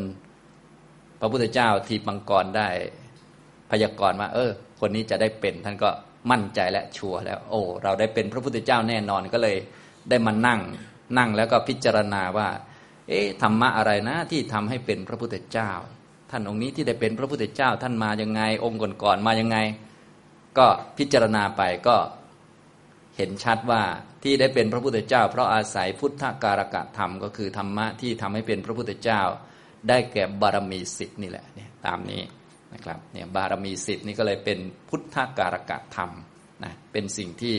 [1.20, 2.68] พระพุทธเจ้าทีมังกรได้
[3.70, 4.50] พยากรณ์ว่า เออ
[4.80, 5.90] คนนี้จะได้เป็น ท่านก็
[6.30, 9.56] มั่นใจและชัวร์แล้ว โอ้เราได้เป็นพระพุทธเจ้าแน่นอนก็เลย
[10.10, 10.60] ได้มานั่ง
[11.18, 12.48] นั่งแล้วก็พิจารณาว่า
[13.08, 15.70] เอ๊ะธรรมะอะไรนะที่ทำให้เป็นพระพุทธเจ้า
[16.30, 19.58] ท่านองค์นี้ที่ได้เป็นพระพุทธเจ้า ท่านมายังไง องค์ก่อนๆมายังไง
[20.58, 20.66] ก็
[20.98, 21.96] พิจารณาไปก็
[23.16, 23.82] เห็นชัดว่า
[24.22, 29.22] ที่ได้เป็นพระพุทธเจ้า เพราะอาศัยพุทธการกะธรรม ก็คือธรรมะที่ทำให้เป็นพระพุทธเจ้า
[29.88, 32.22] ได้แก่บารมีสิทธิ์นี่แหละเนี่ยตามนี้
[32.74, 34.58] นะครับเนี่ยบารมีสิทธิ์นี่ก็เลยเป็น
[34.88, 36.10] พุทธการกะธรรม
[36.64, 37.56] นะเป็นสิ่งที่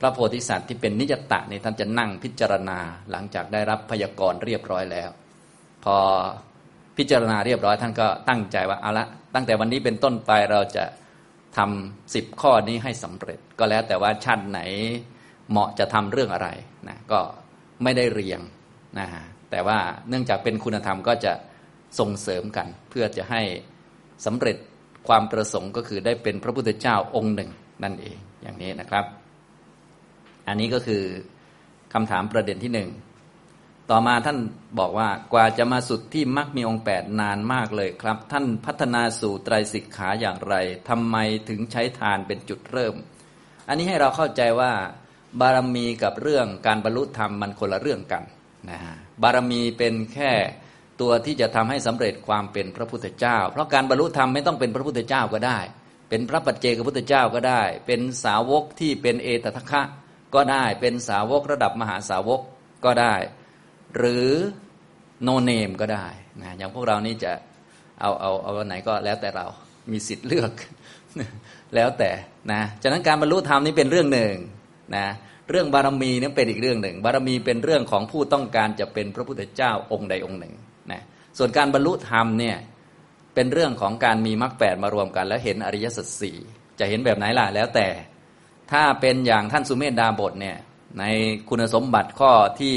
[0.00, 2.78] พระโพธิสัตว์ที่เป็นนิจตะนี่ท่านจะนั่งพิจารณา
[3.10, 5.10] หลังจากได้รับพยากรณ์เรียบร้อยแล้ว
[5.84, 5.96] พอ
[6.96, 10.84] พิจารณาเรียบร้อยท่านก็ตั้งใจว่าเอาละตั้งแต่วันนี้เป็นต้นไปเราจะ
[11.56, 14.60] ทำสิบข้อนี้ให้สำเร็จ ก็แล้วแต่ว่าชาติไหน
[15.50, 16.48] เหมาะจะทำเรื่องอะไร
[16.88, 17.20] นะก็
[17.82, 18.40] ไม่ได้เรียง
[18.98, 19.78] นะฮะแต่ว่า
[20.08, 21.32] เนื่องจากเป็นคุณธรรมก็จะ
[21.98, 23.42] ส่งเสริมกัน เพื่อจะให้
[24.26, 24.56] สำเร็จ
[25.08, 27.50] ความประสงค์ก็คือได้เป็นพระพุทธเจ้าองค์หนึ่ง
[27.84, 29.04] นั่นเองอย่างนี้นะครับ
[30.48, 31.02] อันนี้ก็คือ
[31.92, 32.88] คำถามประเด็นที่หนึ่ง
[33.94, 34.38] ต่อมาท่าน
[34.78, 40.54] บอกว่ากว่าจะมาสุดที่มักมีองค์แปดนานมากเลยครับ ท่านพัฒนาสู่ไตรสิกขาอย่างไร
[40.88, 41.16] ทำไม
[41.48, 42.94] ถึงใช้ทานเป็นจุดเริ่ม
[43.68, 44.72] อันนี้ให้เราเข้าใจว่า
[45.40, 48.22] บารมีกับเรื่องการบรรลุธรรมมันคนละเรื่องกัน
[48.70, 50.32] นะฮะบารมีเป็นแค่
[51.00, 55.58] ตัวที่จะทำให้สำเร็จความเป็นพระพุทธเจ้า เพราะการบรรลุธรรมไม่ต้องเป็นพระพุทธเจ้าก็ได้
[56.08, 59.82] เป็นพระปัจเจกพุทธเจ้าก็ได้ เป็นสาวกที่เป็นเอตทัคคะ
[60.34, 62.40] ก็ได้เป็นสาวกระดับมหาสาวก
[62.86, 63.14] ก็ได้
[63.96, 64.28] หรือ
[65.22, 66.06] โนเนมก็ได้
[66.42, 67.32] นะอย่างพวกเรานี่จะ
[68.00, 69.46] เอาเอาเอาวันไหนก็แล้วแต่เรา
[69.90, 70.52] มีสิทธิ์เลือก
[71.74, 72.10] แล้วแต่
[72.52, 74.34] นะฉะนั้นการบรรลุธรรมนี่เป็นเรื่องหนึ่ง
[74.96, 75.06] นะ
[75.50, 80.54] เรื่องบารมีนี่เป็นอีกเรื่องหนึ่ง บารมีเป็นเรื่องของผู้ต้องการจะเป็นพระพุทธเจ้าองค์ใดองค์หนึ่ง
[80.92, 81.02] นะ
[81.38, 82.56] ส่วนการบรรลุธรรมเนี่ย
[83.34, 86.36] เป็นเรื่องของการมีมรรคแปดมารวมกัน แล้วเห็นอริยสัจสี่
[86.78, 87.88] จะเห็นแบบไหนล่ะแล้วแต่
[88.72, 90.56] ถ้าเป็นอย่างท่านสุเมธดาบทเนี่ย
[90.98, 91.04] ใน
[91.48, 92.76] คุณสมบัติข้อที่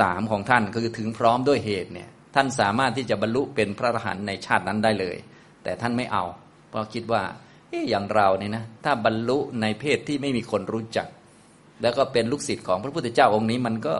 [0.00, 5.16] สามของท่านคือถึงพร้อมด้วยเหตุเนี่ยท่านสามารถที่จะบรรลุเป็นพระอรหันต์ในชาตินั้นได้เลย
[5.62, 6.24] แต่ท่านไม่เอา
[6.70, 7.22] เพราะคิดว่า
[7.68, 11.06] เอ๊อย่างเราเนี่ยนะถ้าบรรลุในเพศที่ไม่มีคนรู้จัก
[11.82, 13.96] แล้วก็เป็นลูกศิษย์ของพระพุทธเจ้าองค์นี้มันก็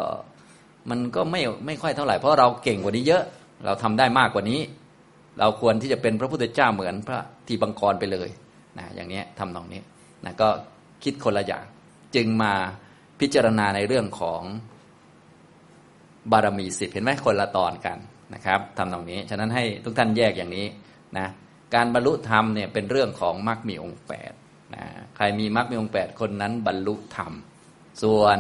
[0.91, 3.25] มันก็ไม่ไม่ค่อยเท่าไหร่เพราะเราเก่งกว่านี้เยอะ
[3.65, 4.61] เราทำได้มากกว่านี้
[5.39, 8.29] เราควรที่จะเป็นพระพุทธเจ้าเหมือนพระทีบังกรไปเลย
[8.79, 9.81] นะอย่างนี้ทำตรงนี้
[10.25, 10.49] นะก็
[11.05, 11.65] คิดคนละอย่าง
[12.15, 12.53] จึงมา
[13.21, 14.43] พิจารณาในเรื่องของ
[16.33, 17.99] บารมีสิบเห็นไหมคนละตอนกัน
[18.35, 20.67] นะครับทำตรงนี้ ฉะนั้นให้ทุกท่านแยกอย่างนี้
[21.19, 21.29] นะ
[21.75, 24.33] การบรรลุธรรมเนี่ยเป็นเรื่องของมรรคมีองค์แปด
[24.75, 24.85] นะ
[25.17, 27.33] ใครมีมรรคมีองค์แปดคนนั้นบรรลุธรรม
[28.03, 28.39] ส่วน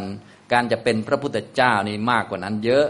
[0.52, 2.86] การจะเป็นพระพุทธเจ้านี่มากกว่านั้นเยอะ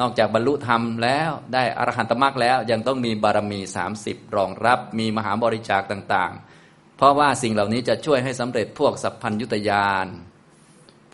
[0.00, 3.60] นอกจากบรรลุธรรมแล้วได้อรหันตมรรคแล้วยังต้องมีบารมี
[3.98, 10.06] 30 รองรับมีมหาบริจาคต่างๆ เพราะว่าสิ่งเหล่านี้จะช่วยให้สำเร็จพวกสัพพัญยุตยาน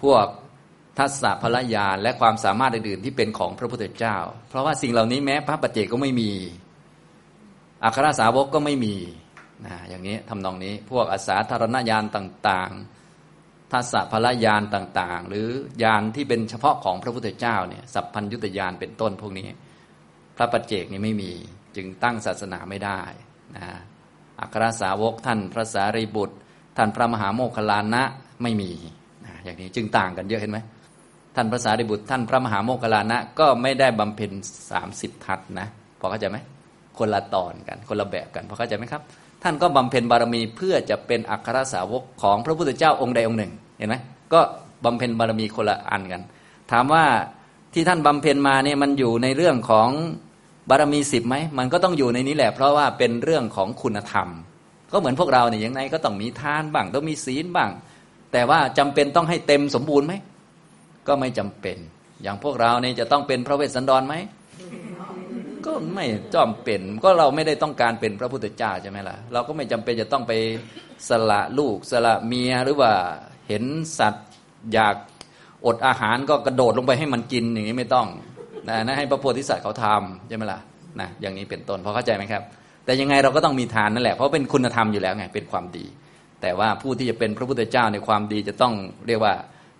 [0.02, 0.26] พวก
[0.98, 4.16] ทัศพลยานและความสามารถอื่นๆที่เป็นของพระพุทธเจ้า
[4.48, 6.30] เพราะว่าสิ่งเหล่านี้แม้พระปัจเจกก็ไม่มี
[7.84, 8.96] อัครสาวกก็ไม่มี
[9.66, 15.48] นะอย่างนี้ทำนองนี้พวกอาสาธารณญาณต่างๆทัศพลยานต่างๆ หรือ
[15.82, 19.46] ยานที่เป็นเฉพาะของพระพุทธเจ้าเนี่ยสัพพัญยุตยานเป็นต้นพวกนี้
[20.36, 21.32] พระปัจเจกนี่ไม่มี
[21.76, 23.00] จึงตั้งศาสนาไม่ได้
[23.56, 23.66] นะ
[24.40, 26.36] อัครสาวกท่านพระสารีบุตร
[26.76, 28.02] ท่านพระมหาโมคคลานะ
[28.42, 28.70] ไม่มี
[29.26, 30.58] นะอย่างนี้จึงต่างกันเยอะเห็นไหม
[31.40, 34.32] ท่านพระสารีบุตร ท่านพระมหาโมคคลานะ ก็ไม่ได้บำเพ็ญ
[34.70, 35.66] สามสิบทัศนะ
[36.00, 36.38] พอเข้าใจไหม
[36.98, 39.02] คนละตอนกัน คนละแบบกันพอเข้าใจไหมครับ
[39.42, 43.96] ท่านก็บำเพ็ญบารมีเพื่อจะเป็นอัครสาวกของพระพุทธเจ้าองค์ใดองค์หนึ่งเห็นไหม
[44.32, 44.40] ก็
[44.84, 46.22] บำเพ็ญบารมีคนละอันกัน
[46.72, 47.04] ถามว่า
[47.74, 49.88] ที่ท่านบำเพ็ญมาเนี่ยมันอยู่ในเรื่องของ
[50.70, 54.28] บารมีสิบไหมมันก็ต้องอยู่ในนี้แหละ เพราะว่าเป็นเรื่องของคุณธรรม
[54.92, 57.70] ก็เหมือนพวกเราเนี่ยอย่างไรก็ต้องมีทานบ้างต้องมีศีลบ้าง
[58.32, 60.14] แต่ว่าจำเป็นต้องให้เต็มสมบูรณ์ไหม
[61.08, 61.78] ก็ไม่จำเป็น
[62.22, 64.14] อย่างพวกเราเนี่ยจะต้องเป็นพระเวสสันดรไหม
[65.66, 70.32] ก็ไม่จอมเป็นก็เราไม่ได้ต้องการเป็นพระพุทธเจ้าใช่ไหมล่ะเราก็ไม่จำเป็นจะต้องไป
[71.08, 72.92] สละลูกสละเมียหรือว่า
[73.48, 73.64] เห็น
[73.98, 74.26] สัตว์
[74.72, 74.96] อยาก
[75.66, 78.06] อดอาหารก็กระโดดลงไปให้มันกินอย่างนี้ไม่ต้อง
[78.68, 80.58] นะนะให้พระโพธิสัตว์เขาทำใช่ไหมล่ะ
[81.00, 82.42] นะอย่างนี้เป็นต้นพอเข้าใจไหมครับ
[82.84, 85.86] แต่ยังไงเราก็ต้องมีทานนั่นแหละเพราะเป็นคุณธรรมอยู่แล้วไงเป็นความดี
[86.42, 88.74] แต่ว่าผู้ที่จะเป็นพระพุทธเจ้าในความดีจะต้อง
[89.06, 89.34] เรียกว่า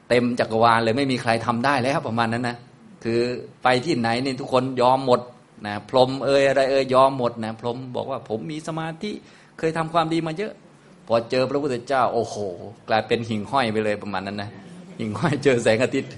[0.09, 2.57] เต็มจักรวาลเลยไม่มีใครทำได้แล้วประมาณนั้นนะ
[3.05, 3.21] คือ
[3.63, 5.21] ไปที่ไหนนี่ทุกคนยอมหมด
[5.67, 9.11] นะพรหมเอ่ยอะไรเอ่ยยอมหมดนะพรหมบอกว่าผมมีสมาธิ
[9.59, 10.53] เคยทำความดีมาเยอะ
[11.07, 12.37] พอเจอพระพุทธเจ้า โอ้โห
[12.89, 14.51] กลายเป็นหิ่งห้อยไปเลยประมาณนั้นนะ
[14.99, 16.13] หิ่งห้อยเจอแสงอาทิตย์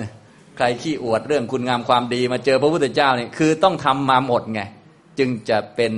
[0.00, 0.10] นะ
[0.56, 4.60] ใครขี้อวดเรื่องคุณงามความดีมาเจอพระพุทธเจ้าเนี่ยคือต้องทำมาหมดไง
[5.18, 5.94] จึงจะเป็น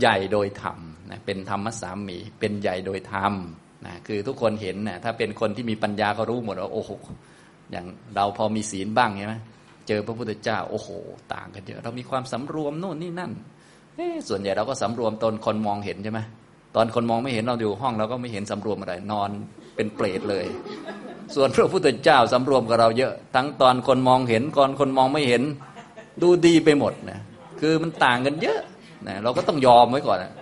[0.00, 0.78] ใหญ่โดยธรรม
[1.10, 3.32] นะเป็นธรรมสามีเป็นใหญ่โดยธรรม
[3.86, 6.90] นะคือทุกคนเห็นนะถ้าเป็นคนที่มีปัญญาก็รู้หมดว่าโอ้โห
[7.72, 9.34] อย่างเราพอมีศีลบ้างใช่ไหม
[9.88, 10.88] เจอพระพุทธเจ้า โอ้โห
[11.34, 13.32] ต่างกันเยอะเรามีความสำรวมโน่นนี่นั่น
[14.28, 16.20] ส่วนใหญ่เราก็สำรวมตนคนมองเห็นใช่ไหม
[16.76, 19.30] ตอนคนมองไม่เห็นเราอยู่ห้องเราก็ไม่เห็นสำรวมอะไร นอน
[19.76, 20.46] เป็นเปรตเลย
[21.34, 25.42] ส่วนพระพุทธเจ้าสำรวมกับเราเยอะ ทั้งตอนคนมองเห็นก่อนคนมองไม่เห็น
[26.22, 27.20] ดูดีไปหมดนะ
[27.60, 28.60] คือมันต่างกันเยอะ
[29.06, 30.32] นะเราก็ต้องยอมไว้ก่อนนะ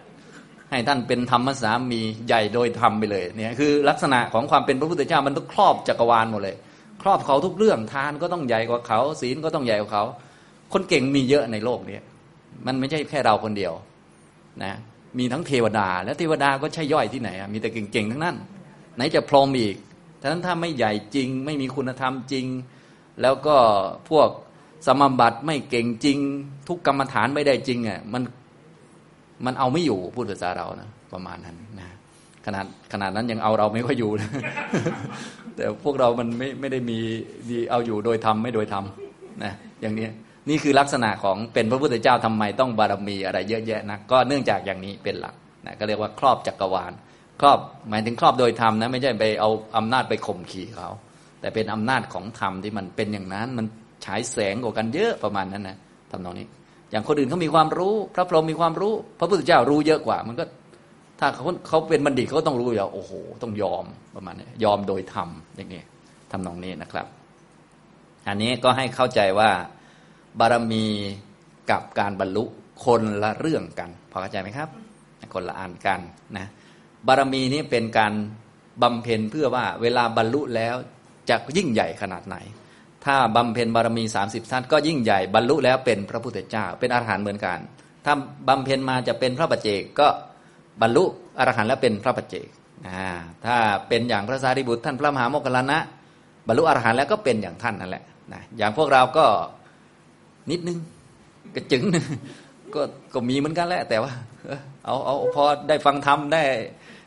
[0.75, 6.57] ให้ท่านเป็นธรรมสามีใหญ่โดยธรรมไปเลยเนี่ยคือลักษณะของความเป็นพระพุทธเจ้ามันต้องครอบจักรวาลหมดเลย
[7.03, 10.05] ครอบเขาทุกเรื่องทานก็ต้องใหญ่กว่าเขาศีลก็ต้องใหญ่กว่าเขา
[10.73, 11.99] คนเก่งมีเยอะในโลกนี้
[12.67, 13.73] มันไม่ใช่แค่เราคนเดียว
[14.63, 14.73] นะ
[15.19, 18.37] มีทั้งเทวดา และเทวดาก็ใช่ย่อยที่ไหนมีแต่เก่งๆทั้งนั้น
[18.97, 19.77] ไหนจะพรหมอีก
[20.23, 22.47] ฉะนั้นถ้าไม่ใหญ่จริงไม่มีคุณธรรมจริง
[23.23, 23.57] แล้วก็
[24.11, 24.29] พวก
[24.87, 26.19] สมบัติไม่เก่งจริง
[26.69, 28.23] ทุกกรรมฐานไม่ได้จริงอะมัน
[29.47, 31.89] มันเอาไม่อยู่พูดภาษาเรานะประมาณนั้นนะ
[32.47, 34.31] ขนาดขนาดนั้นยังเอาเราไม่ค่อยอยู่นะ
[35.57, 36.99] แต่พวกเรามันไม่ไม่ได้มี
[37.51, 40.07] ดีเอาอยู่โดยทำไม่โดยทำนะอย่างนี้
[40.49, 45.35] นี่คือลักษณะของเป็นพระพุทธเจ้าทำไมต้องบารมีอะไรเยอะแยะนะก็เนื่องจากอย่างนี้เป็นหลัก
[45.67, 46.93] นะก็เรียกว่าครอบจักรวาล
[47.41, 47.59] ครอบ
[47.91, 50.91] หมายถึงครอบโดยธรรมนะไม่ใช่ไปเอาอำนาจไปข่มขี่เขา
[51.41, 53.67] แต่เป็นอำนาจของธรรมที่มันเป็นอย่างนั้นมัน
[54.05, 55.77] ฉายแสงกว่ากันเยอะประมาณนั้นนะ
[56.11, 56.47] ทำนองนี้
[56.95, 60.45] อย่างคนอื่นเขามีความรู้ พระพรหมมีความรู้ พระพุทธเจ้ารู้เยอะกว่า มันก็
[61.21, 65.83] ถ้าเขาเขาเป็นบัณฑิตเขาต้องรู้อยู่โอ้โห ต้องยอมประมาณนี้ยอมโดยธรรมอย่างนี้
[66.31, 67.07] ทำนองนี้นะครับ
[68.29, 69.51] อันนี้ก็ให้เข้าใจว่า
[70.41, 70.85] บารมี
[71.71, 72.45] กับการบรรลุ
[72.85, 74.69] คนละเรื่องกันพอเข้าใจไหมครับ
[75.35, 76.01] คนละอันกัน
[76.37, 76.47] นะ
[77.07, 78.13] บารมีนี้เป็นการ
[78.83, 80.75] บำเพ็ญเพื่อว่าเวลาบรรลุแล้ว
[81.29, 82.37] จะยิ่งใหญ่ขนาดไหน
[83.07, 87.59] ถ้าบำเพ็ญบารมี 30ท่านก็ยิ่งใหญ่บรรลุแล้วเป็นพระพุทธเจ้า เป็นอรหันต์เหมือนกัน
[88.05, 88.15] ถ้า
[88.49, 90.09] บำเพ็ญมาจะเป็นพระปัจเจกก็
[90.83, 91.05] บรรลุ
[91.39, 92.47] อรหันต์แล้วเป็นพระปัจเจก
[93.47, 93.57] ถ้า
[93.89, 95.79] เป็นอย่างพระสารีบุตรท่านพระมหาโมคคัลลานะ
[96.47, 99.25] บรรลุอรหันต์แล้วก็เป็นอย่างท่านนั่นแหละนะอย่างพวกเราก็
[100.51, 100.79] นิดนึง
[101.55, 101.83] กระจึง
[102.75, 102.83] ก็
[103.15, 104.13] ก็มีเหมือนกันแหละ แต่ว่า
[104.85, 106.43] เอาเอาพอได้ฟังธรรมได้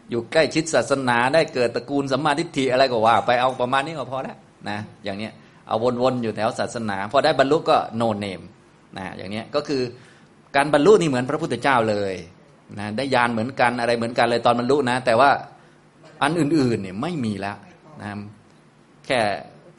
[0.09, 4.37] อยู่ใกล้ชิดศาสนาได้เกิดตระกูลสัมมาทิฏฐิอะไรก็ว่า ไปเอาประมาณนี้ก็พอแล้ว
[4.69, 5.33] นะอย่างเนี้ย
[5.67, 8.41] เอาวนๆอยู่แถวศาสนา พอได้บรรลุก็โนเนม
[8.97, 9.81] นะอย่างนี้ก็คือ
[10.55, 12.13] การบรรลุนี่เหมือนพระพุทธเจ้าเลย
[12.79, 15.29] นะได้ยานเหมือนกันอะไรเหมือนกันเลยตอนบรรลุนะ แต่ว่า
[16.23, 17.57] อันอื่นๆเนี่ยไม่มีแล้ว
[18.01, 18.07] นะ
[19.05, 19.19] แค่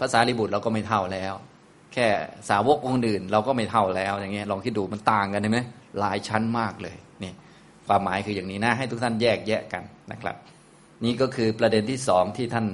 [0.01, 1.35] ภาษาลิบุตรเราก็ไม่เท่าแล้ว
[1.95, 2.07] แค่
[2.49, 5.61] สาวกองค์อื่น เราก็ไม่เท่าแล้วอย่างเงี้ยลองคิดดูมันต่างกันเห็นไหม
[6.01, 7.33] หลายชั้นมากเลยนี่
[7.87, 10.37] ความหมายคืออย่างนี้นะให้ทุกท่านแยกแยะกันนะครับ
[11.05, 12.67] นี่ก็คือประเด็นที่สองที่ท่าน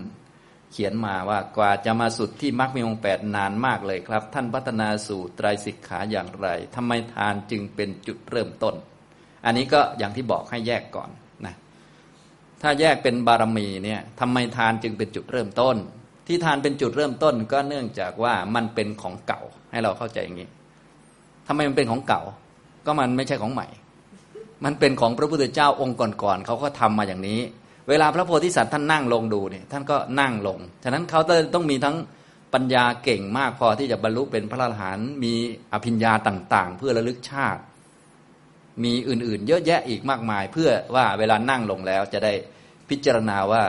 [0.77, 8.75] เขียนมาว่ากว่าจะมาสุดที่มรรคมีองแปดนานมากเลยครับ ท่านพัฒนาสู่ไตรสิกขาอย่างไรทำไมทานจึงเป็นจุดเริ่มต้น
[9.45, 11.11] อันนี้ก็อย่างที่บอกให้แยกก่อน
[11.47, 11.55] นะ
[12.63, 15.77] ถ้าแยกเป็นบารมีเนี่ยทำไมทานจึงเป็นจุดเริ่มต้น
[16.27, 20.49] ที่ทานเป็นจุดเริ่มต้นก็เนื่องจากว่ามันเป็นของเก่าให้เราเข้าใจอย่างนี้
[21.47, 22.23] ทำไมมันเป็นของเก่า
[22.87, 23.67] ก็มันไม่ใช่ของใหม่
[24.65, 27.41] มันเป็นของพระพุทธเจ้าองค์ก่อนๆเขาก็ทำมาอย่างนี้
[27.89, 31.21] เวลาพระโพธิสัตว์ท่านนั่งลงดูเนี่ยท่านก็นั่งลง ฉะนั้นเขา
[31.55, 31.97] ต้องมีทั้ง
[32.55, 35.35] ปัญญาเก่งมากพอที่จะบรรลุเป็นพระอรหันต์มี
[35.73, 37.63] อภิญญาต่าง ๆ เพื่อระลึกชาติ
[38.85, 42.33] มีอื่นๆ เยอะแยะอีกมากมาย เพื่อว่าเวลานั่งลงแล้วจะได้
[42.91, 43.63] พิจารณาว่า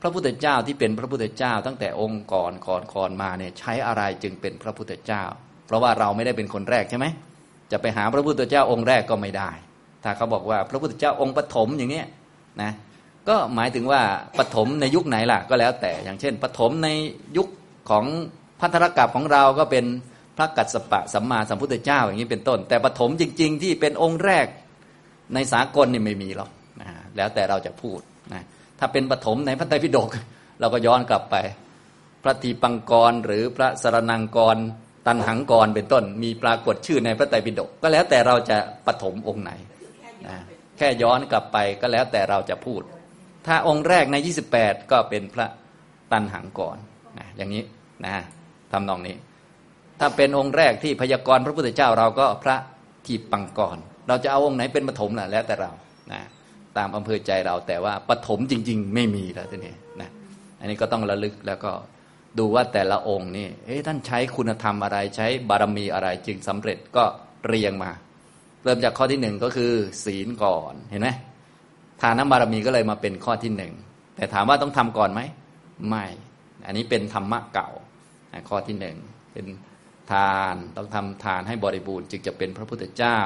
[0.00, 5.22] พระพุทธเจ้าที่เป็นพระพุทธเจ้า ตั้งแต่องค์ก่อนก่อนก่อนมาเนี่ยใช้อะไรจึงเป็นพระพุทธเจ้า
[5.66, 7.06] เพราะว่าเราไม่ได้เป็นคนแรกใช่ไหม
[7.72, 9.50] จะไปหาพระพุทธเจ้าองค์แรกก็ไม่ได้
[10.04, 12.06] ถ้าเขาบอกว่าพระพุทธเจ้าองค์ปฐมอย่างเนี้ย
[12.62, 12.72] นะ
[13.28, 14.02] ก็หมายถึงว่า
[14.38, 16.88] ปฐมในยุคไหนล่ะก็แล้วแต่อย่างเช่นปฐมใน
[17.36, 17.48] ยุค
[17.90, 18.04] ของ
[18.60, 19.84] พัทธรกับของเราก็เป็น
[20.36, 24.46] พระกัสสปะสัมมาสัมพุทธเจ้าอย่างนี้เป็นต้น แต่ปฐมจริง ๆ ที่เป็นองค์แรก
[25.34, 28.00] ในสากลนี่ไม่มีหรอกนะแล้วแต่เราจะพูด
[28.32, 28.42] นะ
[28.78, 30.08] ถ้าเป็นปฐมในพระไตรปิฎก
[30.60, 31.36] เราก็ย้อนกลับไป
[32.22, 34.56] พระทีปังกรหรือพระสรนังกร
[35.06, 38.56] ตันหังกรเป็นต้น มีปรากฏชื่อในพระไตรปิฎกก็แล้วแต่เราจะ
[38.86, 39.50] ปฐมองค์ไหน
[40.26, 40.36] นะ
[40.78, 42.82] แค่ย้อนกลับไปก็แล้วแต่เราจะพูด
[43.46, 44.16] ถ้าองค์แรกใน
[44.54, 45.46] 28 ก็เป็นพระ
[46.12, 46.76] ตันหังกร
[47.18, 47.64] นะอย่างนี้
[48.04, 48.14] นะ
[48.72, 49.16] ทำนองนี้
[50.00, 52.56] ถ้าเป็นองค์แรกที่พยากรณ์พระพุทธเจ้าเราก็พระ
[53.06, 53.78] ทีปังกร
[54.08, 55.70] เราจะเอาองค์ไหนเป็นปฐมล่ะแล้วแต่เรา
[56.12, 56.20] นะ
[56.76, 60.10] ตามอำเภอใจเราแต่ว่าปฐมจริง ๆ ไม่มีแล้วทีนี้นะ
[60.60, 61.72] อันนี้ก็ต้องระลึกแล้วก็
[62.38, 67.04] ดูว่าแต่ละองค์นี่เอ๊ะท่านใช้คุณธรรมอะไรใช้บารมีอะไรจึงสำเร็จก็
[67.46, 67.90] เรียงมา
[68.64, 69.72] เริ่มจากข้อที่หนึ่งก็คือ
[70.04, 71.08] ศีลก่อนเห็นไหม
[72.00, 73.72] ทานบารมีก็เลยมาเป็นข้อที่หนึ่ง
[74.16, 75.20] แต่ถามว่าต้องทำก่อนไหม
[75.88, 76.04] ไม่
[76.66, 77.70] อันนี้เป็นธรรมะเก่า
[78.48, 78.96] ข้อที่หนึ่ง
[79.32, 79.46] เป็น
[80.12, 83.18] ทานต้องทำทานให้บริบูรณ์จึงจะเป็นพระพุทธเจ้า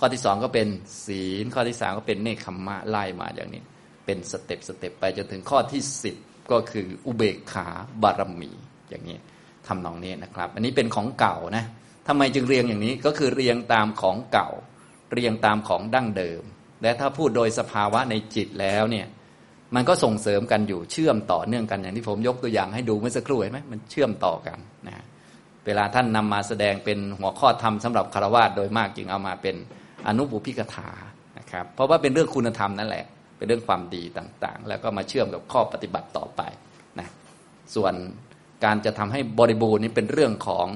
[0.00, 0.68] ข้อที่สองก็เป็น
[1.04, 3.62] ศีล ข้อที่สามก็เป็นเนคขมมะไล่มาอย่างนี้
[4.06, 6.16] เป็นสเต็ปสเต็ปไปจนถึงข้อที่สิบ
[6.52, 7.68] ก็คืออุเบกขา
[8.02, 8.50] บารมี
[8.90, 9.18] อย่างนี้
[9.66, 11.64] ทำนองนี้นะครับ อันนี้เป็นของเก่านะ
[12.08, 14.48] ทำไมจึงเรียงอย่างนี้ก็คือเรียงตามของเก่า
[15.12, 16.42] เรียงตามของดั้งเดิม
[16.82, 19.06] และถ้าพูดโดยสภาวะในจิตแล้วเนี่ย
[19.74, 25.04] มันก็ส่งเสริมกันอยู่เชื่อมต่อเนื่องกันอย่างที่ผมยกตัวอย่างให้ดูเมื่อสักครู่เห็นไหมมันเชื่อมต่อกันนะ
[25.66, 29.56] เวลาท่านนำมาแสดงเป็นหัวข้อธรรมสำหรับคารวะโดยมากจึงเอามาเป็น
[30.06, 30.90] อนุบุพิกถา
[31.38, 33.04] นะครับเพราะว่าเป็นเรื่องคุณธรรมนั่นแหละ
[33.36, 36.42] เป็นเรื่องความดีต่างๆ แล้วก็มาเชื่อมกับข้อปฏิบัติต่อไป
[36.98, 37.08] นะ
[37.74, 37.94] ส่วน
[38.64, 40.66] การจะทำให้บริบูรณ์นี้เป็นเรื่องของ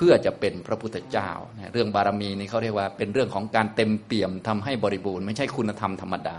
[0.00, 1.30] พื่อจะเป็นพระพุทธเจ้า
[1.72, 6.36] เรื่องบารมีนี้เขาเรียกว่าเป็นเรื่องของการเต็มเปี่ยมทำให้บริบูรณ์ไม่ใช่คุณธรรมธรรมดา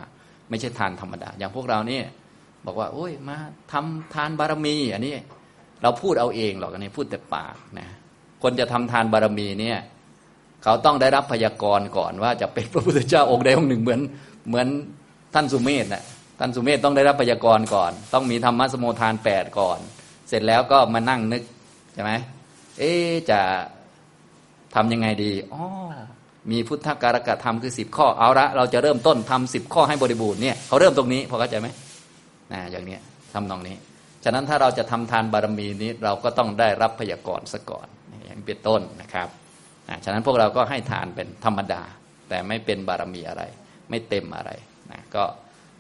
[0.50, 2.06] ไม่ใช่ทานธรรมดา อย่างพวกเราเนี่ย
[2.66, 3.38] บอกว่า โอ้ยมา
[3.72, 5.14] ทำทานบารมี อันนี้
[5.82, 7.88] เราพูดเอาเองหรอกอันนี้พูดแต่ปากนะ
[8.44, 9.80] คนจะทำทานบารมีเนี่ย
[10.64, 14.02] เขาต้องได้รับพยากรณ์ก่อนว่าจะเป็นพระพุทธเจ้าองค์ใดองค์หนึ่งเหมือน
[14.48, 14.68] เหมือน
[15.34, 16.04] ท่านสุเมธนะ
[16.40, 19.80] ท่านสุเมธต้องได้รับพยากรณ์ก่อน ต้องมีธรรมะสมุทานแปดก่อน
[20.30, 21.44] เสร็จแล้วก็มานั่งนึก
[21.94, 22.12] ใช่ไหม
[22.80, 22.92] เอ๊
[23.30, 23.40] จะ
[24.76, 25.64] ทำยังไงดีอ๋อ
[26.52, 31.68] มีพุทธการกะธรรมคือสิบข้อเอาละเราจะเริ่มต้นทำสิบข้อให้บริบูรณ์เนี่ยเขาเริ่มตรงนี้พอเข้าใจไหม
[32.54, 32.98] นะอย่างนี้
[33.34, 33.76] ทำตรงนี้
[34.24, 37.88] ฉะนั้นถ้าเราจะทำทานบารมีนี้เราก็ต้องได้รับพยากรณ์ซะก่อน
[38.26, 39.28] อย่างเป็นต้นนะครับ
[39.90, 41.84] นะฉะนั้นพวกเราก็ให้ทานเป็นธรรมดา
[42.30, 43.44] แต่ไม่เป็นบารมีอะไร
[43.90, 44.52] ไม่เต็มอะไร
[44.92, 45.24] นะก็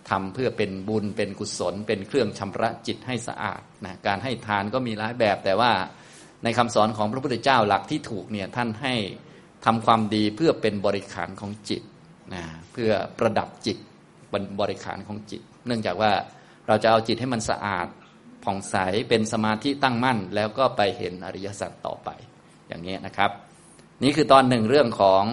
[0.09, 5.71] ทำเพื่อเป็นบุญเป็นกุศล เป็นเครื่องชำระจิตให้สะอาดนะการให้ทานก็มีหลายแบบแต่ว่า
[6.43, 8.95] ในคำสอนของพระพุทธเจ้าหลักที่ถูกเนี่ยท่านให้
[9.65, 11.81] ทำความดีเพื่อเป็นบริขารของจิต
[12.33, 13.77] นะเพื่อประดับจิต
[14.31, 16.11] บนบริขารของจิต เนื่องจากว่า
[16.67, 17.87] เราจะเอาจิตให้มันสะอาด
[18.43, 18.75] ผ่องใส
[19.09, 22.09] เป็นสมาธิตั้งมั่น แล้วก็ไปเห็นอริยสัจต่อไป
[22.67, 23.31] อย่างนี้นะครับ
[24.03, 25.23] นี่คือตอนหนึ่งเรื่องของ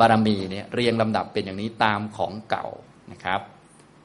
[0.00, 2.66] บารมีเนี่ยเรียงลำดับเป็นอย่างนี้ตามของเก่า
[3.12, 3.40] นะครับ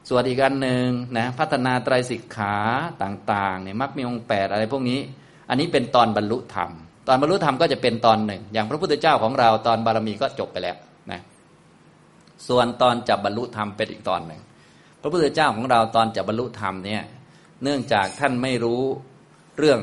[0.08, 0.86] ส่วนอีกอันหนึ่ง
[1.18, 2.56] นะพัฒนาไตรสิกขา
[3.02, 5.00] ต่างๆเนี่ยมักมีองค์แปดอะไรพวกนี้
[5.48, 6.70] อันนี้เป็นตอนบรรลุธรรม
[7.08, 10.76] ตอนบรรลุธรรมก็จะเป็นตอนหนึ่ง อย่างพระพุทธเจ้าของเราตอนบารมีก็จบไปแล้ว
[11.10, 11.20] นะ
[12.48, 14.40] ส่วนตอนจับบรรลุธรรมเป็นอีกตอนหนึ่ง
[15.02, 17.02] พระพุทธเจ้าของเราตอนจับบรรลุธรรมเนี่ย
[17.62, 18.82] เนื่องจากท่านไม่รู้
[19.58, 19.80] เรื่อง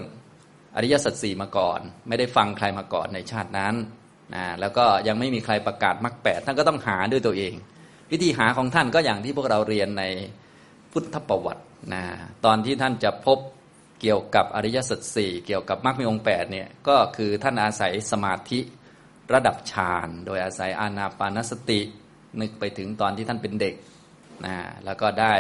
[0.75, 3.75] อริยสัจสี่มาก่อน ไม่ได้ฟังใครมาก่อนในชาตินั้น
[4.35, 7.53] นะแล้วก็ยังไม่มีใครประกาศมรรคแปดท่านก็ต้องหาด้วยตัวเอง
[8.11, 10.03] วิธีหาของท่านก็อย่างที่พวกเราเรียนใน
[10.91, 12.03] พุทธประวัตินะ
[12.45, 13.37] ตอนที่ท่านจะพบ
[14.01, 18.59] เกี่ยวกับอริยสัจสี่เกี่ยวกับมรรคมีองค์แปดเนี่ยก็คือท่านอาศัยสมาธิ
[19.33, 21.79] ระดับฌานโดยอาศัยอานาปานสติ
[22.41, 23.75] นึกไปถึงตอนที่ท่านเป็นเด็ก
[24.45, 25.33] นะแล้วก็ได้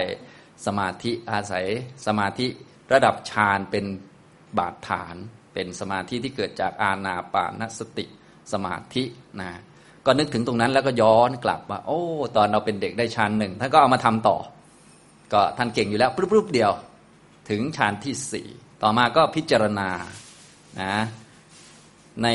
[0.65, 1.65] สมาธิอาศัย
[2.07, 2.47] สมาธิ
[2.93, 3.85] ระดับฌานเป็น
[4.57, 5.15] บาดฐาน
[5.53, 8.05] เป็นสมาธิที่เกิดจากอานาปานสติ
[8.53, 9.03] สมาธิ
[9.41, 9.49] นะ
[10.05, 12.01] ก็นึกถึงตรงนั้นแล้วก็ย้อนกลับว่าโอ้
[12.35, 14.37] ตอนเราเป็นเด็กได้ฌานหนึ่งท่านก็เอามาทำต่อ
[15.33, 16.71] ก็ท่านเก่งอยู่แล้วปุ๊บๆเดียว
[17.49, 18.47] ถึงฌานที่สี่
[18.81, 19.89] ต่อมาก็พิจารณา
[20.81, 20.95] นะ
[22.23, 22.27] ใน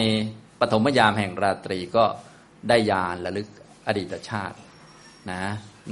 [0.60, 2.04] ปฐมยามแห่งราตรีก็
[2.68, 3.48] ได้ยานระลึก
[3.86, 4.56] อดีตชาติ
[5.30, 5.42] นะ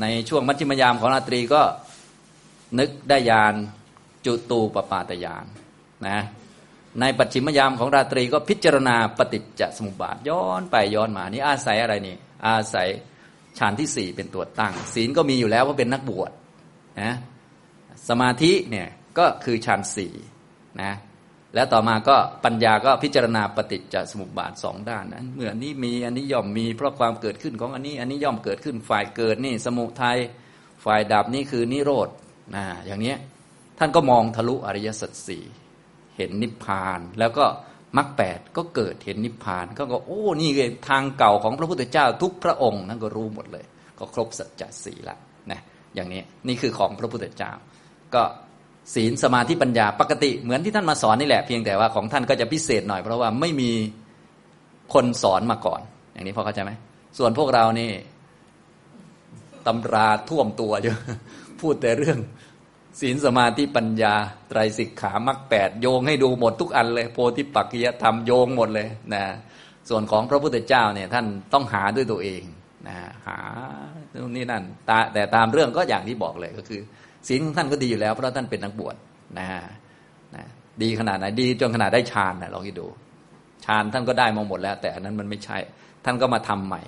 [0.00, 1.62] ในช่วงมัชฌิมยามของราตรีก็
[2.78, 3.54] นึกได้ยาน
[4.26, 5.44] จุตูปปาตยาน
[6.08, 6.18] นะ
[7.00, 12.88] ในปัจฉิมยามของราตรีก็พิจารณาปฏิจจสมุปบาทย้อนไปย้อนมานี่อาศัยอะไรนี่ อาศัย
[13.58, 16.30] ฌานที่สี่เป็นตัวตั้ง ศีลก็มีอยู่แล้วเพราะเป็นนักบวช
[17.00, 17.14] นะ
[18.08, 20.14] สมาธิเนี่ย ก็คือฌานสี่
[20.82, 20.92] นะ
[21.54, 30.18] แล้วต่อมาก็ปัญญาก็พิจารณาปฏิจจสมุปบาทสองด้านนั้นเมื่อนี้มีอันนี้ย่อมมีเพราะความเกิดขึ้นของอันนี้อันนี้ย่อมเกิดขึ้นฝ่ายเกิดนี่สมุทัย
[30.84, 32.08] ฝ่ายดับนี่คือนิโรธ
[32.54, 33.14] นะอย่างนี้
[33.78, 35.44] ท่านก็มองทะลุอริยสัจสี่
[36.16, 37.44] เห็นนิพพาน แล้วก็
[37.96, 43.64] มรรคแปดก็เกิดเห็นนิพพานก็ก็โอ้นี่เองทางเก่าของพระพุทธเจ้าทุกพระองค์นั่นก็รู้หมดเลย
[43.98, 45.16] ก็ครบสัจจะสี่ละ
[45.50, 45.60] นะ
[45.94, 47.52] อย่างนี้นี่คือของพระพุทธเจ้า
[48.14, 48.22] ก็
[48.94, 53.70] ศีลสมาธิปัญญาปกติเหมือนที่ท่านมาสอนนี่แหละเพียงแต่ว่าของท่านก็จะพิเศษหน่อยเพราะว่าไม่มี
[54.94, 55.80] คนสอนมาก่อน
[56.12, 56.72] อย่างนี้พอเข้าใจไหม
[57.18, 57.90] ส่วนพวกเรานี่
[59.66, 60.98] ตำราท่วมตัวเยอะ
[61.60, 62.18] พูดแต่เรื่อง
[63.00, 64.14] ศีลสมาธิปัญญา
[64.48, 69.24] ไตรสิกขามรรคแปดโยงให้ดูหมดทุกอันเลย โพธิปักกิยธรรมโยงหมดเลยนะ
[69.88, 72.42] ส่วนของพระพุทธเจ้าเนี่ยท่านต้องหาด้วยตัวเอง
[72.88, 73.38] นะหา
[74.12, 74.62] ตรงนี้นั่น
[75.14, 76.80] แต่ตามเรื่องก็อย่างที่บอกเลยก็คือ
[77.28, 78.96] ศีลของท่านก็ดีอยู่แล้ว เพราะท่านเป็นนักบวช
[79.38, 79.46] นะ
[80.34, 80.44] นะ
[80.82, 82.86] ดีขนาดไหนดีจนขนาดได้ฌานนะลองคิดดู
[83.64, 85.58] ฌานท่านก็ได้มาหมดแล้ว แต่อันนั้นมันไม่ใช่
[86.04, 86.82] ท่านก็มาทำใหม่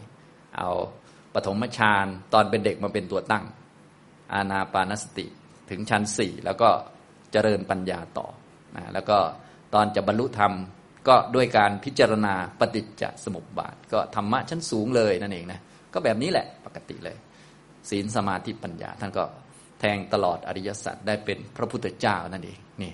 [0.57, 0.71] เอา
[1.35, 3.45] ปฐมฌานตอนเป็นเด็กมาเป็นตัวตั้ง
[4.33, 5.27] อาณาปานสติ
[5.71, 6.69] ถึงชั้นสี่แล้วก็
[7.33, 8.27] เจริญปัญญาต่อ
[8.77, 9.19] นะแล้วก็
[9.75, 10.53] ตอนจะบรรลุธรรม
[11.09, 15.61] ก็ด้วยการพิจารณาปฏิจจสมุปบาท ก็ธรรมะชั้นสูงเลยนั่นเองนะ
[15.95, 17.17] ก็แบบนี้แหละปกติเลย
[17.91, 19.25] ศีลสมาธิปัญญาท่านก็
[19.95, 22.93] งตลอดอริยสัจได้เป็นพระพุทธเจ้านั่นเองนี่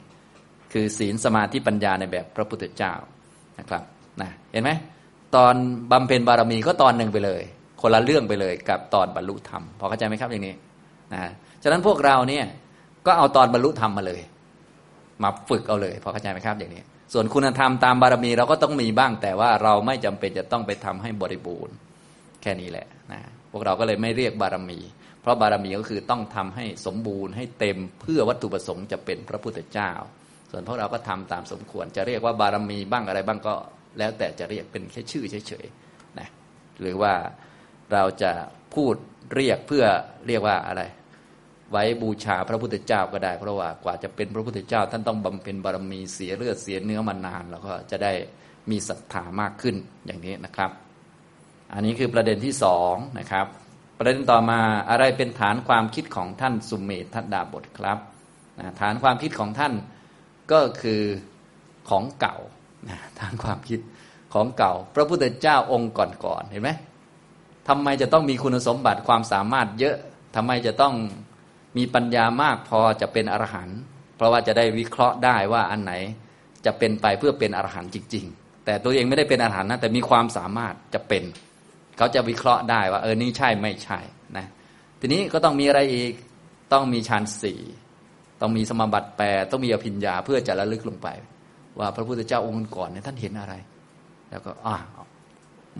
[0.72, 2.94] คือศีลสมาธิปัญญาในแบบพระพุทธเจ้า
[3.58, 3.82] นะครับ
[4.22, 4.70] นะเห็นไหม
[5.36, 5.54] ตอน
[5.92, 7.42] บำเพ็ญบารมีก็ตอนหนึ่งไปเลย
[7.80, 10.54] คนละเรื่องไปเลยกับตอนบรรลุธรรมพอเข้าใจไหมครับอย่างนี้
[11.12, 11.20] นะ
[11.62, 12.44] ฉะนั้นพวกเราเนี่ย
[13.06, 14.20] ก็เอาตอนบรรลุธรรมมาเลย
[15.22, 21.74] มาฝึกเอาเลยพอเข้าใจไหมครับอย่างนี้ ส่วนคุณธรรมตามบารมีเราก็ต้องมีบ้าง แต่ว่าเราไม่จำเป็นจะต้องไปทำให้บริบูรณ์
[22.42, 24.78] แค่นี้แหละนะพวกเราก็เลยไม่เรียกบารมี
[25.22, 29.90] เพราะบารมีก็คือต้องทำให้สมบูรณ์ให้เต็มเพื่อวัตถุประสงค์จะเป็นพระพุทธเจ้า
[30.50, 33.54] ส่วนพวกเราก็ทำตามสมควร จะเรียกว่าบารมีบ้างอะไรบ้างก็
[33.98, 36.28] แล้วแต่จะเรียกเป็นแค่ชื่อเฉยๆนะ
[36.80, 37.12] หรือว่า
[37.92, 38.32] เราจะ
[38.74, 38.94] พูด
[39.34, 39.84] เรียกเพื่อ
[40.26, 40.82] เรียกว่าอะไร
[41.72, 48.12] ไว้บูชาพระพุทธเจ้าก็ได้ เพราะว่ากว่าจะเป็นพระพุทธเจ้า ท่านต้องบำเพ็ญบารมีเสียเลือดเสียเนื้อมานานแล้วก็จะได้
[48.70, 50.70] มีศรัทธามากขึ้นอย่างนี้นะครับ
[51.74, 53.46] อันนี้คือประเด็นที่สองนะครับ
[54.04, 54.60] ประเด็นต่อมา
[54.90, 57.98] อะไรเป็นฐานความคิดของท่านสุมเมธทัดดาบทครับ
[58.80, 59.72] ฐานความคิดของท่าน
[60.52, 61.02] ก็คือ
[61.90, 62.36] ของเก่า
[63.20, 63.80] ฐานความคิด
[64.34, 66.70] ของเก่า พระพุทธเจ้าองค์ก่อนๆเห็นไหม
[67.68, 69.96] ทำไมจะต้องมีคุณสมบัติความสามารถเยอะ
[70.36, 70.94] ทำไมจะต้อง
[71.76, 73.78] มีปัญญามากพอจะเป็นอรหันต์
[74.16, 75.92] เพราะว่าจะได้วิเคราะห์ได้ว่าอันไหน
[76.66, 81.24] จะเป็นไปเพื่อเป็นอรหันต์จริง ๆ แต่ตัวเองไม่ได้เป็นอรหันต์นะแต่มีความสามารถจะเป็น
[81.96, 83.98] เขาจะวิเคราะห์ได้ว่า เออนี่ใช่ไม่ใช่
[84.36, 84.46] นะ
[85.00, 86.12] ทีนี้ก็ต้องมีอะไรอีก
[86.72, 87.60] ต้องมีฌานสี่
[88.40, 91.08] ต้องมีสมบัติแปดต้องมีอภิญญาเพื่อจะระลึกลงไป
[91.78, 93.54] ว่าพระพุทธเจ้าองค์ก่อนเนี่ยท่านเห็นอะไร
[94.30, 94.76] แล้วก็อ่า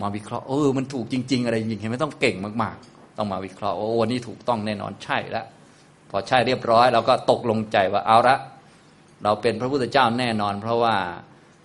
[0.01, 5.45] มาวิเคราะห์เออมันถูกจริง ๆ อะไรจริงเห็นไหมต้องเก่งมากๆ ต้องมาวิเคราะห์โอ้วันนี้ถูกต้องแน่นอนใช่แล้ว
[6.09, 8.37] พอใช่เรียบร้อยเราก็ตกลงใจว่าเอาละ
[9.23, 10.95] เราเป็นพระพุทธเจ้าแน่นอน เพราะว่า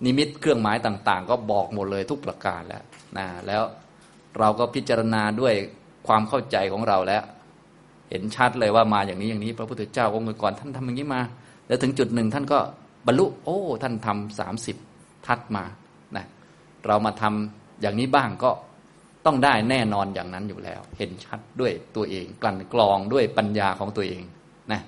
[0.05, 2.83] นิมิตเครื่องหมายต่าง ๆ ก็บอกหมดเลยทุกประการแล้ว
[3.17, 3.63] นะแล้ว
[4.39, 5.53] เราก็พิจารณาด้วย
[6.07, 7.23] ความเข้าใจของเราแล้ว
[8.09, 11.21] เห็นชัดเลยว่ามาอย่างนี้อย่างนี้ พระพุทธเจ้าองค์ก่อนท่านทำอย่างนี้มา
[11.67, 12.59] แล้วถึงจุดหนึ่งท่านก็
[13.05, 14.75] บรรลุ โอ้ ท่านทำสามสิบ
[15.25, 15.63] ทัดมา
[16.15, 16.25] นะ
[16.85, 18.51] เรามาทำอย่างนี้บ้างก็
[19.25, 24.23] ต้องได้แน่นอนอย่างนั้นอยู่แล้ว เห็นชัดด้วยตัวเอง กลั่นกรองด้วยปัญญาของตัวเอง
[24.71, 24.81] นะ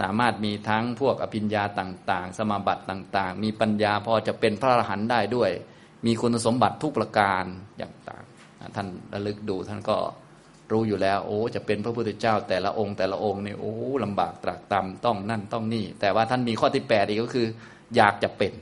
[0.00, 5.50] สามารถมีทั้งพวกอภิญญาต่าง ๆ สมาบัติต่าง ๆ มีปัญญาพอจะเป็นพระอรหันต์ได้ด้วย
[6.06, 7.44] มีคุณสมบัติทุกประการ
[7.78, 8.24] อย่างต่าง
[8.76, 9.96] ท่านระลึกดูท่านก็
[10.72, 13.74] รู้อยู่แล้ว โอ้ จะเป็นพระพุทธเจ้า แต่ละองค์แต่ละองค์เนี่ยโอ้
[14.04, 17.46] ลำบากตรากตำต้องนั่นต้องนี่ แต่ว่าท่านมีข้อที่แปดอีกก็คือ
[17.96, 18.52] อยากจะเป็น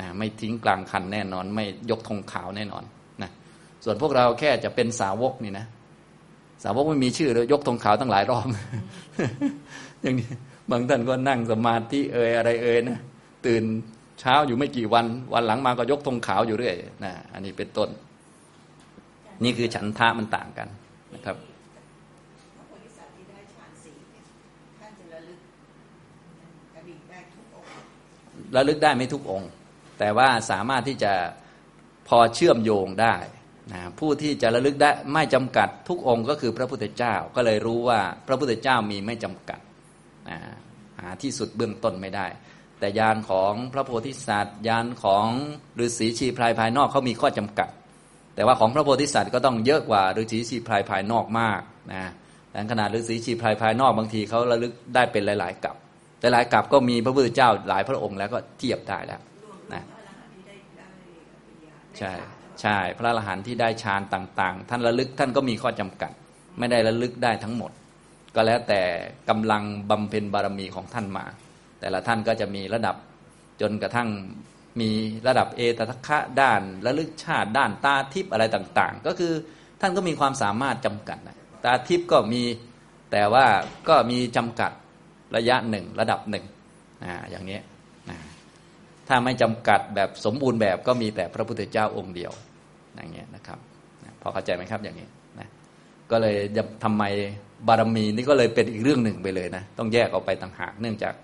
[0.00, 2.84] นะไม่ทิ้งกลางคันแน่นอน ไม่ยกธงขาวแน่นอน
[3.22, 3.30] นะ
[3.84, 5.66] ส่วนพวกเราแค่จะเป็นสาวกนี่นะ
[6.64, 8.46] สาวกไม่มีชื่อเลยยกธงขาวตั้งหลายรอบ
[10.02, 10.28] อย่างนี้
[10.70, 12.98] บางท่านก็นั่งสมาธิเอ่ยอะไรเอ่ยนะ
[13.46, 13.62] ตื่น
[14.20, 17.88] เช้าอยู่ไม่กี่วัน วันหลังมาก็ยกธงขาวอยู่เรื่อยนะอันนี้เป็นต้น
[19.44, 20.68] นี่คือฉันทะมันต่างกัน
[21.14, 21.36] นะครับ
[28.56, 29.50] ระลึกได้ไม่ทุกองค์
[29.98, 31.12] แต่ว่าสามารถที่จะ
[32.08, 33.16] พอเชื่อมโยงได้
[33.72, 39.60] นะผู้ที่จะระลึกได้ไม่จำกัดทุกองค์ก็คือพระพุทธเจ้าก็เลยรู้ว่าพระพุทธเจ้ามีไม่จำกัด
[40.28, 40.38] นะ
[41.00, 42.26] หาที่สุดเบื้องต้นไม่ได้
[42.78, 45.26] แต่ยานของพระโพธิสัตว์ยานของ
[45.84, 47.68] ฤาษีชีพรายภายนอกเขามีข้อจำกัด
[48.36, 51.60] แต่ว่าของพระโพธิสัตว์ก็ต้องเยอะกว่าฤาษีชีพรายภายนอกมาก
[51.92, 52.10] นะ
[52.50, 55.76] แต่ขนาดฤาษีชีพรายภายนอกบางทีเขาระลึกได้เป็นหลาย ๆกับ
[56.20, 59.20] แต่หลายกับก็มีพระพุทธเจ้าหลายพระองค์แล้วก็เทียบได้แล้ว
[59.72, 59.82] นะ
[61.98, 62.12] ใช่
[62.60, 66.12] ใช่พระอรหันต์ที่ได้ฌานต่าง ๆ ท่านระลึกท่านก็มีข้อจำกัด
[66.58, 67.70] ไม่ได้ระลึกได้ทั้งหมด
[68.34, 68.82] ก็แล้วแต่
[69.28, 71.24] กำลังบำเพ็ญบารมีของท่านมา
[71.80, 72.96] แต่ละท่านก็จะมีระดับ
[73.60, 74.08] จนกระทั่ง
[74.80, 74.90] มี
[75.26, 79.32] ระดับเอตทัคคะด้านระลึกชาติด้านตาทิพย์อะไรต่างๆ ก็คือ
[79.80, 81.18] ท่านก็มีความสามารถจำกัด
[81.64, 82.42] ตาทิพย์ก็มี
[83.12, 83.46] แต่ว่า
[83.88, 84.72] ก็มีจำกัด
[85.36, 86.44] ระยะหนึ่งระดับหนึ่ง
[87.30, 87.58] อย่างนี้
[89.08, 92.32] ถ้าไม่จำกัดแบบสมบูรณ์แบบก็มีแต่พระพุทธเจ้าองค์เดียว
[92.94, 93.58] อย่างเงี้ยนะครับ
[94.20, 95.48] พอเข้าใจไหมครับอย่างนี้นะ
[96.10, 96.36] ก็เลย
[96.84, 97.04] ทำไม
[97.68, 101.14] บารมีนี่ก็เลยเป็นอีกเรื่องหนึ่งไปเลยนะต้องแยกออกไปต่างหากเนื่องจาก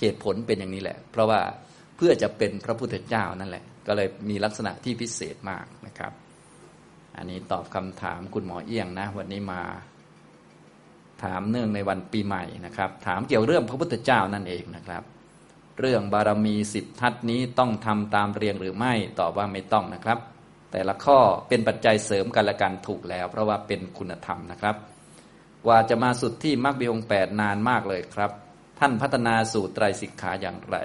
[0.00, 1.40] เหตุผลเป็นอย่างนี้แหละ เพราะว่า
[1.96, 6.12] เพื่อจะเป็นพระพุทธเจ้านั่นแหละ ก็เลยมีลักษณะที่พิเศษมากนะครับ
[7.16, 9.62] อันนี้ตอบคำถามคุณหมอเอี้ยงนะ วันนี้มา
[11.24, 15.02] ถามเนื่องในวันปีใหม่นะครับ ถามเกี่ยวเรื่องพระพุทธเจ้านั่นเองนะครับ
[15.80, 20.18] เรื่องบารมีสิบทัศนี้ต้องทำตามเรียงหรือไม่ตอบว่าไม่ต้องนะครับ
[20.72, 21.18] แต่ละข้อ
[21.48, 24.76] เป็นปัจจัยเสริมกันและกันถูกแล้ว เพราะว่าเป็นคุณธรรมนะครับ
[25.68, 28.30] ว่าจะมาสุดที่มรรคบีองแปดนานมากเลยครับ
[28.80, 30.76] ท่านพัฒนาสู่ไตรสิกขาอย่างไร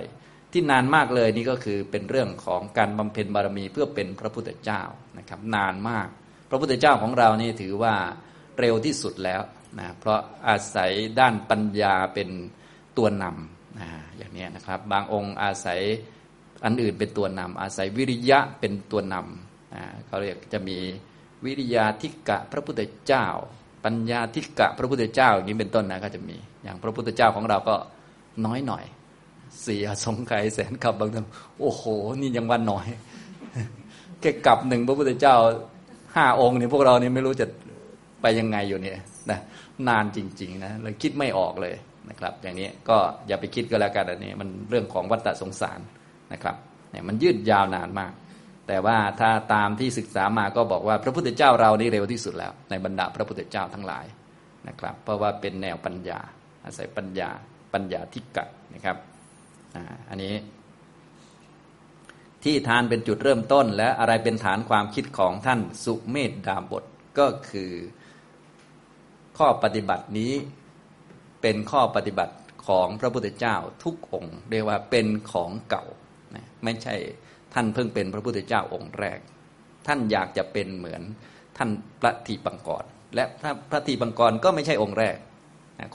[0.51, 4.81] ที่นานมากเลยนี่ก็คือเป็นเรื่องของการบำเพ็ญบารมีเพื่อเป็นพระพุทธเจ้า
[5.17, 6.07] นะครับนานมาก
[6.49, 7.95] พระพุทธเจ้าของเรานี่ถือว่า
[8.59, 9.41] เร็วที่สุดแล้ว
[9.79, 12.29] นะเพราะอาศัยด้านปัญญาเป็น
[12.97, 13.87] ตัวนำนะ
[14.17, 15.79] อย่างนี้นะครับ บางองค์อาศัย
[16.65, 20.77] อันอื่นเป็นตัวนำอาศัยวิริยะเป็นตัวนำนะเขาเรียกจะมี
[21.45, 23.25] วิริยาทิกะพระพุทธเจ้า
[23.85, 27.75] ปัญญาทิกะพระพุทธเจ้าอย่างนี้เป็นต้นนะก็จะมีอย่างพระพุทธเจ้าของเราก็
[28.45, 28.85] น้อยหน่อย
[29.65, 31.25] สี่อสงไขยแสนกับบางท่าน
[31.59, 31.83] โอ้โห
[32.21, 32.85] นี่ยังวันน้อย
[34.21, 35.35] แค่กับหนึ่งพระพุทธเจ้า
[36.15, 37.47] ห้าองค์นี่พวกเรานี่ไม่รู้จะ
[38.21, 38.97] ไปยังไงอยู่เนี่ย
[39.31, 39.39] นะ
[39.87, 41.75] นานจริง ๆ นะเลยคิดไม่ออกเลย
[42.09, 42.97] นะครับ อย่างนี้ก็
[43.27, 45.79] อย่าไปคิดก็แล้วกันอันนี้ มันเรื่องของวัฏสงสาร
[46.33, 46.55] นะครับ
[46.91, 48.13] เนี่ยมันยืดยาวนานมาก
[48.67, 54.05] แต่ว่าถ้าตามที่ศึกษามาก็บอกว่าพระพุทธเจ้าเรานี่เร็วที่สุดแล้ว ในบรรดาพระพุทธเจ้าทั้งหลาย
[54.67, 56.19] นะครับ เพราะว่าเป็นแนวปัญญา
[56.65, 57.29] อาศัยปัญญา
[57.73, 58.97] ปัญญาทิกะนะครับ
[60.09, 60.35] อันนี้
[62.43, 66.83] ที่ทานเป็นจุดเริ่มต้น และอะไรเป็นฐานความคิดของท่านสุเมธดาบท
[67.19, 67.71] ก็คือ
[69.37, 70.33] ข้อปฏิบัตินี้
[71.41, 72.35] เป็นข้อปฏิบัติ
[72.67, 75.85] ของพระพุทธเจ้าทุกองค์ เรียกว่าเป็นของเก่า
[76.63, 76.95] ไม่ใช่
[77.53, 79.19] ท่านเพิ่งเป็นพระพุทธเจ้าองค์แรก
[79.87, 81.01] ท่านอยากจะเป็นเหมือน
[81.57, 81.69] ท่าน
[82.01, 82.83] พระทีปังกร
[83.15, 83.23] และ
[83.69, 85.15] พระทีปังกรก็ไม่ใช่องค์แรก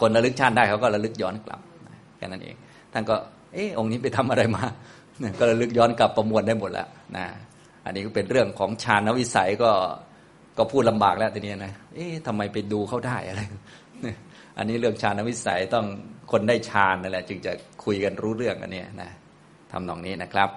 [0.00, 1.60] คนระลึกชาติได้เขาก็ระลึกย้อนกลับ
[2.16, 2.56] แค่นั้นเอง
[2.92, 3.16] ท่านก็
[3.54, 4.64] เออองค์นี้ไปทำอะไรมา
[5.38, 7.26] ก็ระลึกย้อนกลับประมวลได้หมดแล้วนะ
[7.84, 9.70] อันนี้ก็เป็นเรื่องของฌานวิสัยก็
[10.58, 13.40] ก็พูดลำบากแล้วทีนี้นะเอ๊ะทำไมไปดูเขาได้อะไร
[14.58, 15.86] อันนี้เรื่องฌานวิสัยต้อง
[16.32, 17.52] คนได้ฌานนั่นแหละ จึงจะ
[17.84, 19.10] คุยกันรู้เรื่องอันนี้นะ
[19.72, 20.50] ทำนองนี้นะครับ